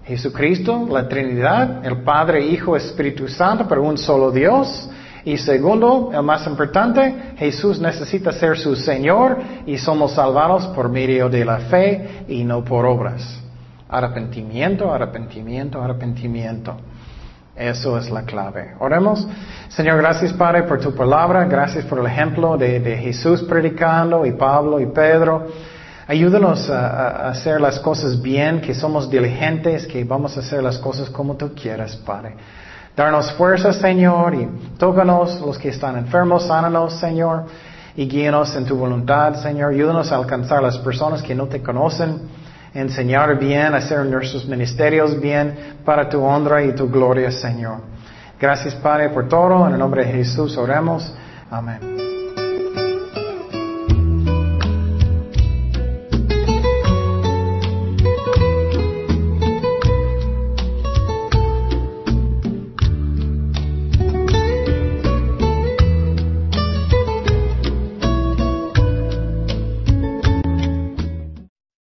Jesucristo, 0.05 0.87
la 0.89 1.07
Trinidad, 1.07 1.83
el 1.83 2.03
Padre, 2.03 2.45
Hijo, 2.45 2.75
Espíritu 2.75 3.27
Santo, 3.27 3.65
pero 3.67 3.81
un 3.81 3.97
solo 3.97 4.29
Dios. 4.31 4.87
Y 5.25 5.37
segundo, 5.37 6.11
el 6.13 6.21
más 6.21 6.45
importante, 6.45 7.33
Jesús 7.37 7.81
necesita 7.81 8.31
ser 8.31 8.57
su 8.59 8.75
Señor 8.75 9.37
y 9.65 9.79
somos 9.79 10.13
salvados 10.13 10.67
por 10.67 10.87
medio 10.87 11.29
de 11.29 11.43
la 11.43 11.57
fe 11.57 12.25
y 12.27 12.43
no 12.43 12.63
por 12.63 12.85
obras. 12.85 13.41
Arrepentimiento, 13.89 14.93
arrepentimiento, 14.93 15.81
arrepentimiento. 15.81 16.77
Eso 17.55 17.97
es 17.97 18.11
la 18.11 18.23
clave. 18.23 18.75
Oremos. 18.79 19.25
Señor, 19.69 19.97
gracias 19.97 20.33
Padre 20.33 20.63
por 20.63 20.79
tu 20.79 20.93
palabra. 20.93 21.45
Gracias 21.45 21.85
por 21.85 21.99
el 21.99 22.05
ejemplo 22.05 22.55
de, 22.55 22.97
Jesús 22.97 23.41
predicando 23.43 24.25
y 24.27 24.33
Pablo 24.33 24.79
y 24.79 24.85
Pedro. 24.87 25.47
Ayúdanos 26.07 26.69
a, 26.69 27.29
hacer 27.29 27.59
las 27.59 27.79
cosas 27.79 28.21
bien, 28.21 28.61
que 28.61 28.75
somos 28.75 29.09
diligentes, 29.09 29.87
que 29.87 30.03
vamos 30.03 30.37
a 30.37 30.41
hacer 30.41 30.61
las 30.61 30.77
cosas 30.77 31.09
como 31.09 31.35
tú 31.35 31.55
quieras, 31.55 31.95
Padre. 31.95 32.35
Darnos 32.95 33.33
fuerza, 33.33 33.73
Señor, 33.73 34.35
y 34.35 34.47
tócanos 34.77 35.41
los 35.41 35.57
que 35.57 35.69
están 35.69 35.97
enfermos, 35.97 36.47
sánanos, 36.47 36.93
Señor, 36.97 37.43
y 37.95 38.07
guíanos 38.07 38.55
en 38.55 38.65
tu 38.65 38.77
voluntad, 38.77 39.35
Señor. 39.35 39.73
Ayúdanos 39.73 40.11
a 40.11 40.15
alcanzar 40.15 40.59
a 40.59 40.61
las 40.61 40.77
personas 40.77 41.21
que 41.21 41.35
no 41.35 41.47
te 41.47 41.61
conocen, 41.61 42.21
enseñar 42.73 43.37
bien, 43.37 43.73
hacer 43.73 44.05
nuestros 44.05 44.45
ministerios 44.45 45.19
bien 45.19 45.75
para 45.83 46.07
tu 46.07 46.23
honra 46.23 46.63
y 46.63 46.73
tu 46.73 46.89
gloria, 46.89 47.31
Señor. 47.31 47.79
Gracias, 48.39 48.75
Padre, 48.75 49.09
por 49.09 49.27
todo. 49.27 49.67
En 49.67 49.73
el 49.73 49.79
nombre 49.79 50.05
de 50.05 50.13
Jesús 50.13 50.57
oremos. 50.57 51.13
Amén. 51.51 52.04